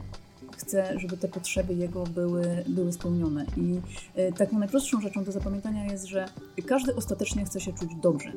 Chce, 0.57 0.99
żeby 1.01 1.17
te 1.17 1.29
potrzeby 1.29 1.75
jego 1.75 2.05
były, 2.05 2.65
były 2.69 2.93
spełnione. 2.93 3.47
I 3.57 3.81
e, 4.15 4.33
taką 4.33 4.59
najprostszą 4.59 5.01
rzeczą 5.01 5.25
do 5.25 5.33
zapamiętania 5.33 5.85
jest, 5.85 6.05
że 6.05 6.29
każdy 6.67 6.97
ostatecznie 6.97 7.45
chce 7.45 7.61
się 7.61 7.73
czuć 7.73 7.91
dobrze. 8.03 8.33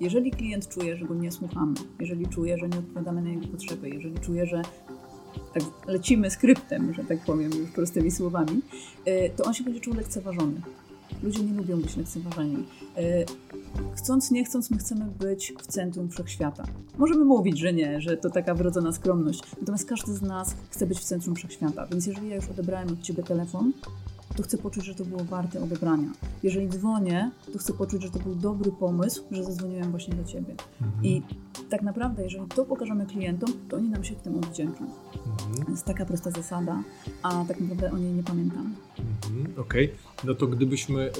Jeżeli 0.00 0.30
klient 0.30 0.68
czuje, 0.68 0.96
że 0.96 1.04
go 1.06 1.14
nie 1.14 1.32
słuchamy, 1.32 1.74
jeżeli 2.00 2.26
czuje, 2.26 2.58
że 2.58 2.68
nie 2.68 2.78
odpowiadamy 2.78 3.22
na 3.22 3.30
jego 3.30 3.48
potrzeby, 3.48 3.90
jeżeli 3.90 4.18
czuje, 4.18 4.46
że 4.46 4.62
tak 5.54 5.62
lecimy 5.86 6.30
skryptem, 6.30 6.94
że 6.94 7.04
tak 7.04 7.24
powiem 7.24 7.50
już 7.52 7.70
prostymi 7.70 8.10
słowami, 8.10 8.62
y, 9.08 9.30
to 9.36 9.44
on 9.44 9.54
się 9.54 9.64
będzie 9.64 9.80
czuł 9.80 9.94
lekceważony. 9.94 10.60
Ludzie 11.22 11.44
nie 11.44 11.52
lubią 11.52 11.80
być 11.80 11.96
lekceważeni. 11.96 12.56
Y, 12.98 13.24
Chcąc, 13.94 14.30
nie 14.30 14.44
chcąc, 14.44 14.70
my 14.70 14.78
chcemy 14.78 15.04
być 15.04 15.52
w 15.62 15.66
centrum 15.66 16.10
wszechświata. 16.10 16.64
Możemy 16.98 17.24
mówić, 17.24 17.58
że 17.58 17.72
nie, 17.72 18.00
że 18.00 18.16
to 18.16 18.30
taka 18.30 18.54
wrodzona 18.54 18.92
skromność, 18.92 19.42
natomiast 19.60 19.88
każdy 19.88 20.12
z 20.14 20.22
nas 20.22 20.54
chce 20.70 20.86
być 20.86 20.98
w 20.98 21.04
centrum 21.04 21.36
wszechświata. 21.36 21.86
Więc 21.86 22.06
jeżeli 22.06 22.28
ja 22.28 22.36
już 22.36 22.48
odebrałem 22.48 22.88
od 22.88 23.00
ciebie 23.00 23.22
telefon, 23.22 23.72
to 24.40 24.44
chcę 24.44 24.58
poczuć, 24.58 24.84
że 24.84 24.94
to 24.94 25.04
było 25.04 25.24
warte 25.24 25.62
odebrania. 25.62 26.08
Jeżeli 26.42 26.68
dzwonię, 26.68 27.30
to 27.52 27.58
chcę 27.58 27.72
poczuć, 27.72 28.02
że 28.02 28.10
to 28.10 28.18
był 28.18 28.34
dobry 28.34 28.72
pomysł, 28.72 29.22
że 29.30 29.44
zadzwoniłem 29.44 29.90
właśnie 29.90 30.14
do 30.14 30.24
ciebie. 30.24 30.54
Mhm. 30.82 31.04
I 31.04 31.22
tak 31.70 31.82
naprawdę, 31.82 32.22
jeżeli 32.22 32.46
to 32.46 32.64
pokażemy 32.64 33.06
klientom, 33.06 33.50
to 33.68 33.76
oni 33.76 33.88
nam 33.88 34.04
się 34.04 34.14
w 34.14 34.18
tym 34.20 34.36
odwdzięczą. 34.36 34.84
Mhm. 35.40 35.64
To 35.64 35.70
jest 35.70 35.84
taka 35.84 36.06
prosta 36.06 36.30
zasada, 36.30 36.82
a 37.22 37.44
tak 37.44 37.60
naprawdę 37.60 37.90
o 37.92 37.98
niej 37.98 38.12
nie 38.12 38.22
pamiętamy. 38.22 38.70
Mhm, 38.98 39.58
Okej, 39.58 39.92
no 40.24 40.34
to 40.34 40.46
gdybyśmy, 40.46 41.02
e, 41.02 41.10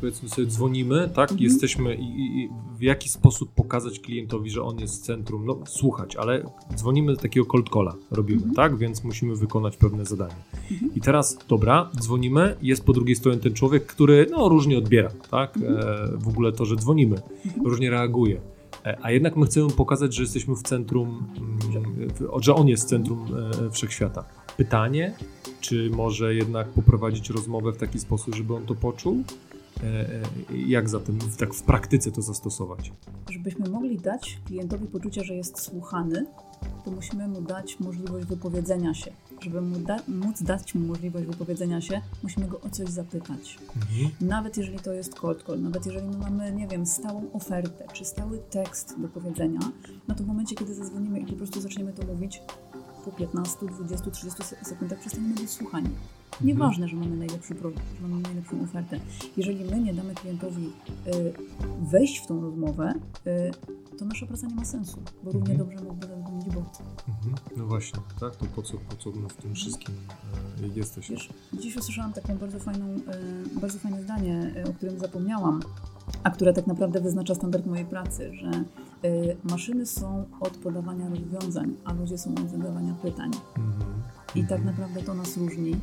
powiedzmy 0.00 0.28
sobie, 0.28 0.46
dzwonimy, 0.46 1.08
tak, 1.14 1.30
Mhm. 1.30 1.40
jesteśmy 1.40 1.94
i, 1.94 2.04
i, 2.04 2.44
i 2.44 2.48
w 2.82 2.84
jaki 2.84 3.08
sposób 3.08 3.52
pokazać 3.54 4.00
klientowi, 4.00 4.50
że 4.50 4.62
on 4.62 4.78
jest 4.80 5.02
w 5.02 5.06
centrum, 5.06 5.46
no 5.46 5.58
słuchać, 5.66 6.16
ale 6.16 6.44
dzwonimy 6.76 7.14
do 7.14 7.20
takiego 7.20 7.46
cold 7.46 7.68
calla, 7.68 7.94
robimy, 8.10 8.36
Mhm. 8.38 8.54
tak, 8.54 8.76
więc 8.76 9.04
musimy 9.04 9.36
wykonać 9.36 9.76
pewne 9.76 10.04
zadanie. 10.06 10.34
Mhm. 10.70 10.94
I 10.94 11.00
teraz, 11.00 11.38
dobra, 11.48 11.90
dzwonimy, 12.00 12.56
jest 12.62 12.84
po 12.84 12.92
drugiej 12.92 13.16
stronie 13.16 13.38
ten 13.38 13.54
człowiek, 13.54 13.86
który, 13.86 14.26
no, 14.30 14.48
różnie 14.48 14.78
odbiera, 14.78 15.10
tak, 15.30 15.56
Mhm. 15.56 15.76
e, 15.78 16.16
w 16.18 16.28
ogóle 16.28 16.52
to, 16.52 16.64
że 16.64 16.76
dzwonimy, 16.76 17.16
Mhm. 17.46 17.66
różnie 17.66 17.90
reaguje. 17.90 18.40
E, 18.86 18.98
A 19.02 19.10
jednak 19.10 19.36
my 19.36 19.46
chcemy 19.46 19.70
pokazać, 19.70 20.14
że 20.14 20.22
jesteśmy 20.22 20.54
w 20.56 20.62
centrum, 20.62 21.24
mm, 21.38 22.10
że 22.40 22.54
on 22.54 22.68
jest 22.68 22.84
w 22.84 22.86
centrum 22.88 23.26
e, 23.66 23.70
wszechświata. 23.70 24.24
Pytanie, 24.56 25.14
czy 25.60 25.90
może 25.90 26.34
jednak 26.34 26.68
poprowadzić 26.68 27.30
rozmowę 27.30 27.72
w 27.72 27.76
taki 27.76 27.98
sposób, 27.98 28.34
żeby 28.34 28.54
on 28.54 28.66
to 28.66 28.74
poczuł? 28.74 29.22
E, 29.82 29.86
e, 29.86 30.22
Jak 30.66 30.88
zatem 30.88 31.18
w- 31.18 31.36
tak 31.36 31.54
w 31.54 31.62
praktyce 31.62 32.10
to 32.12 32.22
zastosować? 32.22 32.92
Żebyśmy 33.30 33.68
mogli 33.68 33.98
dać 33.98 34.38
klientowi 34.46 34.86
poczucie, 34.86 35.24
że 35.24 35.34
jest 35.34 35.60
słuchany, 35.60 36.26
to 36.84 36.90
musimy 36.90 37.28
mu 37.28 37.40
dać 37.40 37.80
możliwość 37.80 38.26
wypowiedzenia 38.26 38.94
się. 38.94 39.12
Żeby 39.40 39.60
mu 39.60 39.78
da- 39.78 40.00
móc 40.08 40.42
dać 40.42 40.74
mu 40.74 40.86
możliwość 40.86 41.26
wypowiedzenia 41.26 41.80
się, 41.80 42.00
musimy 42.22 42.46
go 42.48 42.60
o 42.60 42.70
coś 42.70 42.88
zapytać. 42.88 43.58
Nawet 44.20 44.56
jeżeli 44.56 44.78
to 44.78 44.92
jest 44.92 45.14
cold 45.14 45.42
call, 45.46 45.62
nawet 45.62 45.86
jeżeli 45.86 46.06
my 46.08 46.16
mamy, 46.16 46.52
nie 46.52 46.68
wiem, 46.68 46.86
stałą 46.86 47.32
ofertę, 47.32 47.84
czy 47.92 48.04
stały 48.04 48.38
tekst 48.50 49.00
do 49.00 49.08
powiedzenia, 49.08 49.60
no 50.08 50.14
to 50.14 50.24
w 50.24 50.26
momencie, 50.26 50.56
kiedy 50.56 50.74
zadzwonimy 50.74 51.20
i 51.20 51.26
po 51.26 51.32
prostu 51.32 51.60
zaczniemy 51.60 51.92
to 51.92 52.06
mówić, 52.06 52.42
po 53.04 53.12
15, 53.12 53.66
20, 53.66 54.10
30 54.10 54.42
se- 54.44 54.64
sekundach 54.64 54.98
przestaniemy 54.98 55.34
być 55.34 55.50
słuchani. 55.50 55.88
Nieważne, 56.40 56.88
że 56.88 56.96
mamy 56.96 57.16
najlepszy 57.16 57.54
produkt, 57.54 57.84
że 58.02 58.08
mamy 58.08 58.22
najlepszą 58.22 58.62
ofertę. 58.62 59.00
Jeżeli 59.36 59.64
my 59.64 59.80
nie 59.80 59.94
damy 59.94 60.14
klientowi 60.14 60.66
y, 60.66 60.70
wejść 61.90 62.24
w 62.24 62.26
tą 62.26 62.40
rozmowę, 62.40 62.94
y, 63.26 63.96
to 63.98 64.04
nasza 64.04 64.26
praca 64.26 64.46
nie 64.46 64.54
ma 64.54 64.64
sensu, 64.64 64.98
bo 65.24 65.32
równie 65.32 65.52
Mhm. 65.52 65.58
dobrze 65.70 65.84
mógłby 65.84 66.06
zadzwonić 66.06 66.44
bot. 66.46 66.78
Mhm. 67.08 67.34
No 67.56 67.66
właśnie, 67.66 68.00
tak? 68.20 68.36
To 68.36 68.46
po 68.56 68.62
co, 68.62 68.72
po 68.78 68.96
co 68.96 69.10
my 69.10 69.28
w 69.28 69.36
tym 69.36 69.54
wszystkim 69.54 69.94
e, 70.64 70.68
jesteś? 70.68 71.10
Wiesz, 71.10 71.28
dziś 71.52 71.76
usłyszałam 71.76 72.12
taką 72.12 72.36
bardzo 72.38 72.58
fajną, 72.58 72.86
e, 72.86 73.60
bardzo 73.60 73.78
fajne 73.78 74.02
zdanie, 74.02 74.52
e, 74.56 74.64
o 74.70 74.72
którym 74.72 74.98
zapomniałam, 74.98 75.60
a 76.24 76.30
które 76.30 76.52
tak 76.52 76.66
naprawdę 76.66 77.00
wyznacza 77.00 77.34
standard 77.34 77.66
mojej 77.66 77.84
pracy, 77.84 78.30
że 78.34 78.64
maszyny 79.44 79.86
są 79.86 80.24
od 80.40 80.56
podawania 80.56 81.08
rozwiązań, 81.08 81.74
a 81.84 81.92
ludzie 81.92 82.18
są 82.18 82.30
od 82.30 82.50
zadawania 82.50 82.94
pytań. 83.02 83.30
Mhm. 83.58 83.92
I 84.34 84.40
tak 84.42 84.58
Mhm. 84.60 84.64
naprawdę 84.64 85.02
to 85.02 85.14
nas 85.14 85.36
różni. 85.36 85.76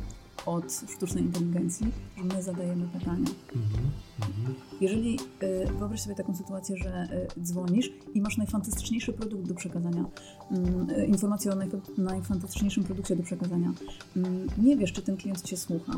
Od 0.46 0.64
sztucznej 0.96 1.24
inteligencji, 1.24 1.86
że 2.16 2.24
my 2.24 2.42
zadajemy 2.42 2.88
pytania. 2.88 3.28
Mhm. 3.56 3.90
Mhm. 4.20 4.54
Jeżeli 4.80 5.18
y, 5.42 5.66
wyobraź 5.78 6.00
sobie 6.00 6.14
taką 6.14 6.36
sytuację, 6.36 6.76
że 6.76 7.08
y, 7.36 7.40
dzwonisz 7.42 7.92
i 8.14 8.20
masz 8.20 8.36
najfantastyczniejszy 8.36 9.12
produkt 9.12 9.48
do 9.48 9.54
przekazania, 9.54 10.04
mm, 10.50 10.90
y, 10.90 11.06
informację 11.06 11.52
o 11.52 11.54
najfa- 11.54 11.98
najfantastyczniejszym 11.98 12.84
produkcie 12.84 13.16
do 13.16 13.22
przekazania, 13.22 13.72
mm, 14.16 14.46
nie 14.58 14.76
wiesz, 14.76 14.92
czy 14.92 15.02
ten 15.02 15.16
klient 15.16 15.42
cię 15.42 15.56
słucha, 15.56 15.92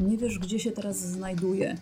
nie 0.00 0.18
wiesz, 0.18 0.38
gdzie 0.38 0.58
się 0.58 0.70
teraz 0.70 0.98
znajduje, 0.98 1.76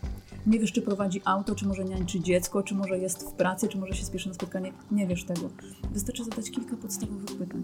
nie 0.46 0.59
wiesz, 0.59 0.72
czy 0.72 0.83
prowadzi 0.83 1.20
auto, 1.25 1.55
czy 1.55 1.66
może 1.66 1.85
niańczy 1.85 2.20
dziecko, 2.20 2.62
czy 2.62 2.75
może 2.75 2.98
jest 2.98 3.22
w 3.22 3.33
pracy, 3.33 3.68
czy 3.68 3.79
może 3.79 3.94
się 3.94 4.05
spieszy 4.05 4.29
na 4.29 4.35
spotkanie, 4.35 4.72
nie 4.90 5.07
wiesz 5.07 5.25
tego. 5.25 5.51
Wystarczy 5.92 6.25
zadać 6.25 6.51
kilka 6.51 6.77
podstawowych 6.77 7.38
pytań. 7.38 7.62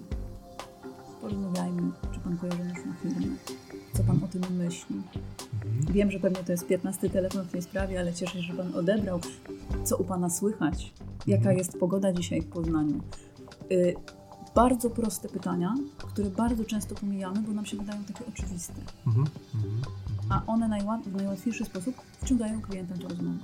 Porozmawiajmy, 1.20 1.90
czy 2.14 2.20
pan 2.20 2.36
kojarzy 2.36 2.64
naszą 2.64 2.82
firmę, 3.02 3.26
co 3.96 4.04
pan 4.04 4.20
o 4.24 4.28
tym 4.28 4.42
myśli, 4.56 4.96
Mhm. 5.64 5.94
Wiem, 5.94 6.10
że 6.10 6.18
pewnie 6.20 6.44
to 6.44 6.52
jest 6.52 6.66
15 6.66 7.10
telefon 7.10 7.44
w 7.44 7.50
tej 7.50 7.62
sprawie, 7.62 8.00
ale 8.00 8.14
cieszę 8.14 8.32
się, 8.32 8.42
że 8.42 8.54
Pan 8.54 8.74
odebrał. 8.74 9.20
Co 9.84 9.96
u 9.96 10.04
Pana 10.04 10.30
słychać? 10.30 10.92
Jaka 11.26 11.40
Mhm. 11.40 11.58
jest 11.58 11.78
pogoda 11.78 12.12
dzisiaj 12.12 12.42
w 12.42 12.46
Poznaniu? 12.46 13.00
Y, 13.72 13.94
bardzo 14.54 14.90
proste 14.90 15.28
pytania, 15.28 15.74
które 15.98 16.30
bardzo 16.30 16.64
często 16.64 16.94
pomijamy, 16.94 17.40
bo 17.40 17.52
nam 17.52 17.66
się 17.66 17.76
wydają 17.76 18.04
takie 18.04 18.24
oczywiste. 18.28 18.74
Mhm. 19.06 19.26
A 20.30 20.42
one 20.46 20.68
najła- 20.68 21.02
w 21.02 21.16
najłatwiejszy 21.16 21.64
sposób 21.64 21.94
wciągają 22.22 22.62
klienta 22.62 22.94
do 22.94 23.08
rozmowy. 23.08 23.38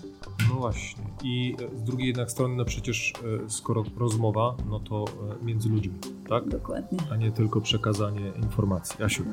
No 0.48 0.54
właśnie. 0.54 1.02
I 1.22 1.56
e, 1.74 1.78
z 1.78 1.82
drugiej 1.82 2.06
jednak 2.06 2.30
strony, 2.30 2.56
no 2.56 2.64
przecież 2.64 3.12
e, 3.46 3.50
skoro 3.50 3.84
rozmowa, 3.96 4.54
no 4.70 4.80
to 4.80 5.04
e, 5.42 5.44
między 5.44 5.68
ludźmi, 5.68 5.94
tak? 6.28 6.48
Dokładnie. 6.48 6.98
A 7.12 7.16
nie 7.16 7.32
tylko 7.32 7.60
przekazanie 7.60 8.32
informacji. 8.42 9.04
Asiu, 9.04 9.24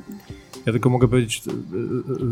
ja 0.65 0.71
tylko 0.71 0.89
mogę 0.89 1.07
powiedzieć 1.07 1.43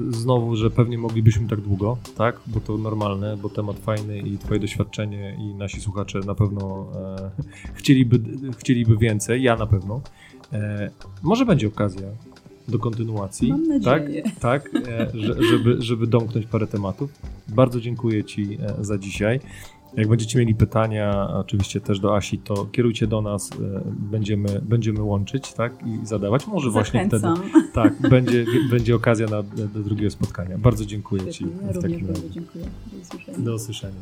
znowu, 0.10 0.56
że 0.56 0.72
pewnie 0.72 0.98
moglibyśmy 0.98 1.48
tak 1.48 1.62
długo, 1.62 1.98
tak? 2.18 2.40
Bo 2.48 2.60
to 2.60 2.78
normalne, 2.78 3.38
bo 3.38 3.50
temat 3.50 3.80
fajny 3.80 4.20
i 4.20 4.38
twoje 4.38 4.60
doświadczenie 4.60 5.38
i 5.40 5.56
nasi 5.56 5.82
słuchacze 5.82 6.20
na 6.20 6.36
pewno 6.36 6.88
e, 6.96 7.32
chcieliby, 7.80 8.20
chcieliby 8.58 8.98
więcej, 8.98 9.44
ja 9.44 9.56
na 9.56 9.68
pewno. 9.68 10.02
E, 10.54 10.90
może 11.24 11.46
będzie 11.46 11.68
okazja 11.68 12.08
do 12.70 12.80
kontynuacji. 12.80 13.50
Mam 13.50 13.68
nadzieję. 13.68 14.24
Tak, 14.24 14.70
tak 14.72 14.72
że, 15.14 15.44
żeby, 15.44 15.76
żeby 15.80 16.08
domknąć 16.08 16.46
parę 16.46 16.68
tematów. 16.68 17.12
Bardzo 17.48 17.82
dziękuję 17.82 18.24
Ci 18.24 18.58
e, 18.62 18.84
za 18.84 18.98
dzisiaj. 18.98 19.40
Jak 19.98 20.08
będziecie 20.08 20.40
mieli 20.40 20.56
pytania, 20.56 21.30
oczywiście 21.34 21.82
też 21.82 22.00
do 22.00 22.16
Asi, 22.16 22.38
to 22.38 22.66
kierujcie 22.66 23.08
do 23.08 23.22
nas, 23.22 23.52
e, 23.52 23.56
będziemy, 23.86 24.62
będziemy 24.62 25.02
łączyć 25.02 25.54
tak, 25.54 25.74
i 25.86 26.06
zadawać. 26.06 26.48
Może 26.48 26.70
właśnie 26.70 27.08
wtedy 27.08 27.28
tak, 27.74 28.10
będzie, 28.10 28.46
będzie 28.70 28.96
okazja 28.96 29.28
na, 29.28 29.44
do 29.44 29.80
drugiego 29.84 30.12
spotkania. 30.12 30.58
Bardzo 30.58 30.86
dziękuję 30.86 31.32
Ci. 31.32 31.44
Ja 31.44 31.50
w 31.50 31.76
również 31.76 31.82
takim 31.82 32.08
bardzo 32.08 32.22
razie. 32.22 32.34
dziękuję. 32.34 32.66
Do 32.92 33.00
usłyszenia. 33.02 33.40
Do 33.40 33.56
usłyszenia. 33.56 34.02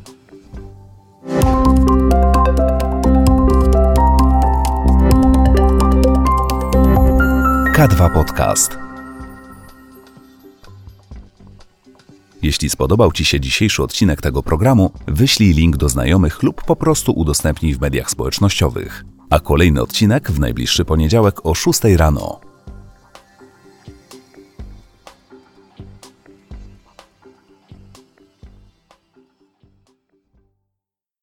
K2 7.78 8.12
Podcast. 8.12 8.78
Jeśli 12.42 12.70
spodobał 12.70 13.12
Ci 13.12 13.24
się 13.24 13.40
dzisiejszy 13.40 13.82
odcinek 13.82 14.20
tego 14.20 14.42
programu, 14.42 14.90
wyślij 15.06 15.52
link 15.52 15.76
do 15.76 15.88
znajomych 15.88 16.42
lub 16.42 16.64
po 16.64 16.76
prostu 16.76 17.12
udostępnij 17.12 17.74
w 17.74 17.80
mediach 17.80 18.10
społecznościowych. 18.10 19.04
A 19.30 19.40
kolejny 19.40 19.82
odcinek 19.82 20.30
w 20.30 20.40
najbliższy 20.40 20.84
poniedziałek 20.84 21.46
o 21.46 21.54
6 21.54 21.80
rano. 21.84 22.47